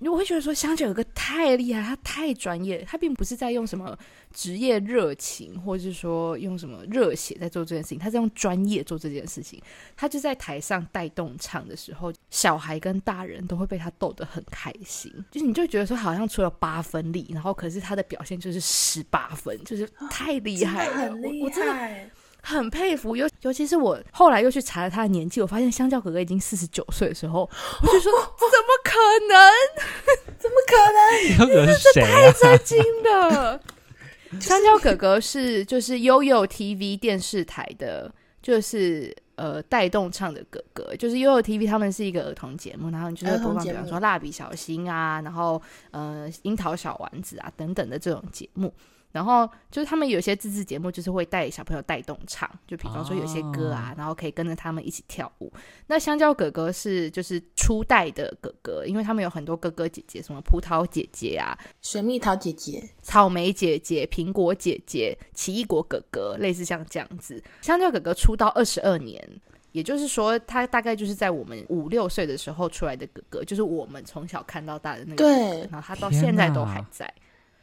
[0.00, 3.96] 我会觉得说，香蕉哥哥太厉害，他太专业，他并不是在用什么
[4.32, 9.62] 职业热情，或者是说用什么热血在做这件事情，他在用专业做这件事情。
[9.96, 15.12] 他就在台上带动唱的时候，小孩跟大人都会被他逗得很开心。
[15.30, 21.38] 就是你就觉得说，好像出了八分力，然后可是他的表现就是十八分，就是太厉害了，很厉害。
[21.38, 22.10] 我，我真的。
[22.44, 23.16] 很佩服。
[23.16, 27.48] 尤尤其是我后来又去查了他的年纪，我发现香蕉哥哥已经四十九岁的时候，
[27.82, 29.52] 我就说怎么可能？
[30.38, 31.48] 怎么可能？
[31.48, 32.00] 哥哥是？
[32.00, 33.60] 太震惊了！
[34.40, 39.16] 香蕉哥哥是就是悠悠 TV 电视台的，就是。
[39.36, 48.72] 呃，带动唱的哥哥就是悠悠 TV，他们是一个儿童节目，然后你就是播放，比方说蜡笔小新啊，然后呃樱桃小丸子啊等等的这种节目。
[49.14, 55.52] 然后就是他们有些自制节目，就是会带小朋友带动唱，就比方说有些歌啊，哦、然后可以跟着他们一起跳舞。
[55.86, 67.40] 那香蕉哥哥是就是初代的哥哥，因为他们有很多哥哥姐姐，什么葡萄姐姐啊、水蜜桃姐姐、草莓姐姐、苹果姐姐、奇异果哥哥，类似像这样子。
[67.62, 69.24] 香蕉哥哥出道二十二年，
[69.70, 77.08] 也就是说他大概就是在我们五六岁的时候出来的哥哥，就是我们从小看到大的那个哥哥，对，然后他到现在都还在。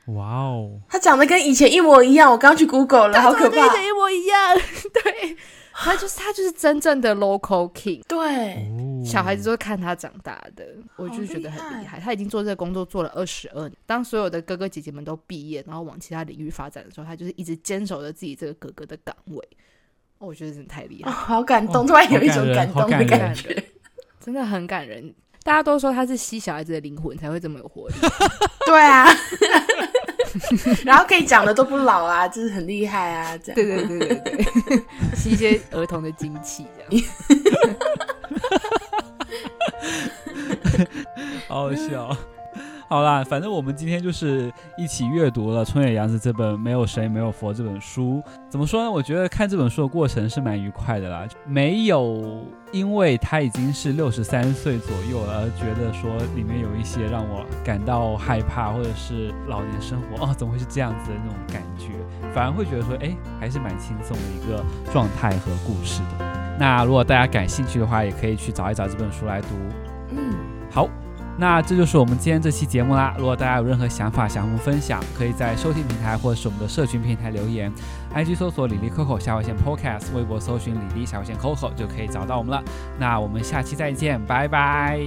[0.08, 4.56] 哇哦，他长得跟以前一模一样，我刚去 Google 了，好可怕，跟一模一样。
[4.94, 5.38] 对，
[5.74, 8.02] 他就是他就是真正的 local king。
[8.08, 8.68] 对，
[9.06, 12.00] 小孩子都看他长大的，我就觉得很厉害。
[12.00, 19.48] 他已经做这个工作做了二十二年，当所有的哥哥姐姐们都毕业，然后往其他领域发展的时候，他就是一直坚守着自己这个哥哥的岗位。
[20.18, 23.64] 我觉得真的太厉害，好感动，突然有一种感动的感觉，
[24.20, 25.14] 真的很感人。
[25.44, 27.96] 大家都说他是吸小孩子的灵魂，才会这么有活力。
[28.66, 29.08] 对啊。
[30.86, 33.38] 然后可以讲的都不老啊，就是很厉害啊！
[33.44, 34.84] 这样对对对对对，
[35.14, 37.06] 吸一些儿童的精气这样，
[41.50, 42.16] 好好笑。
[42.92, 48.22] 好啦，反正我们今天就是一起阅读了村野洋子这本《没有神也没有佛》这本书。
[48.50, 48.92] 怎么说呢？
[48.92, 61.92] 我觉得看这本书的过程是蛮愉快的啦，没有因为他已经是六十三岁左右而觉得说里面有一些让我感到害怕，或者是老年生活哦，怎么会是这样子的那种感觉？
[62.34, 64.62] 反而会觉得说，哎，还是蛮轻松的一个
[64.92, 66.26] 状态和故事的。
[66.60, 69.48] 那如果大家感兴趣的话，也可以去找一找这本书来读。
[70.10, 70.36] 嗯，
[70.70, 70.90] 好。
[71.38, 73.16] 那这就是我们今天这期节目啦。
[73.18, 77.72] 如果大家有任何想法想和我们分享，可以在收听平台或者是我们的社群平台留言。
[78.14, 82.64] IG 搜索李丽 Coco 下划线 Podcast，微博搜寻李丽下划线 Coco 就可以找到我们了。
[83.00, 85.00] 那我们下期再见，拜拜，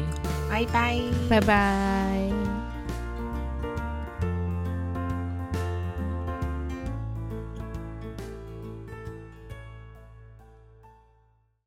[0.51, 0.99] 拜拜，
[1.29, 2.64] 拜拜。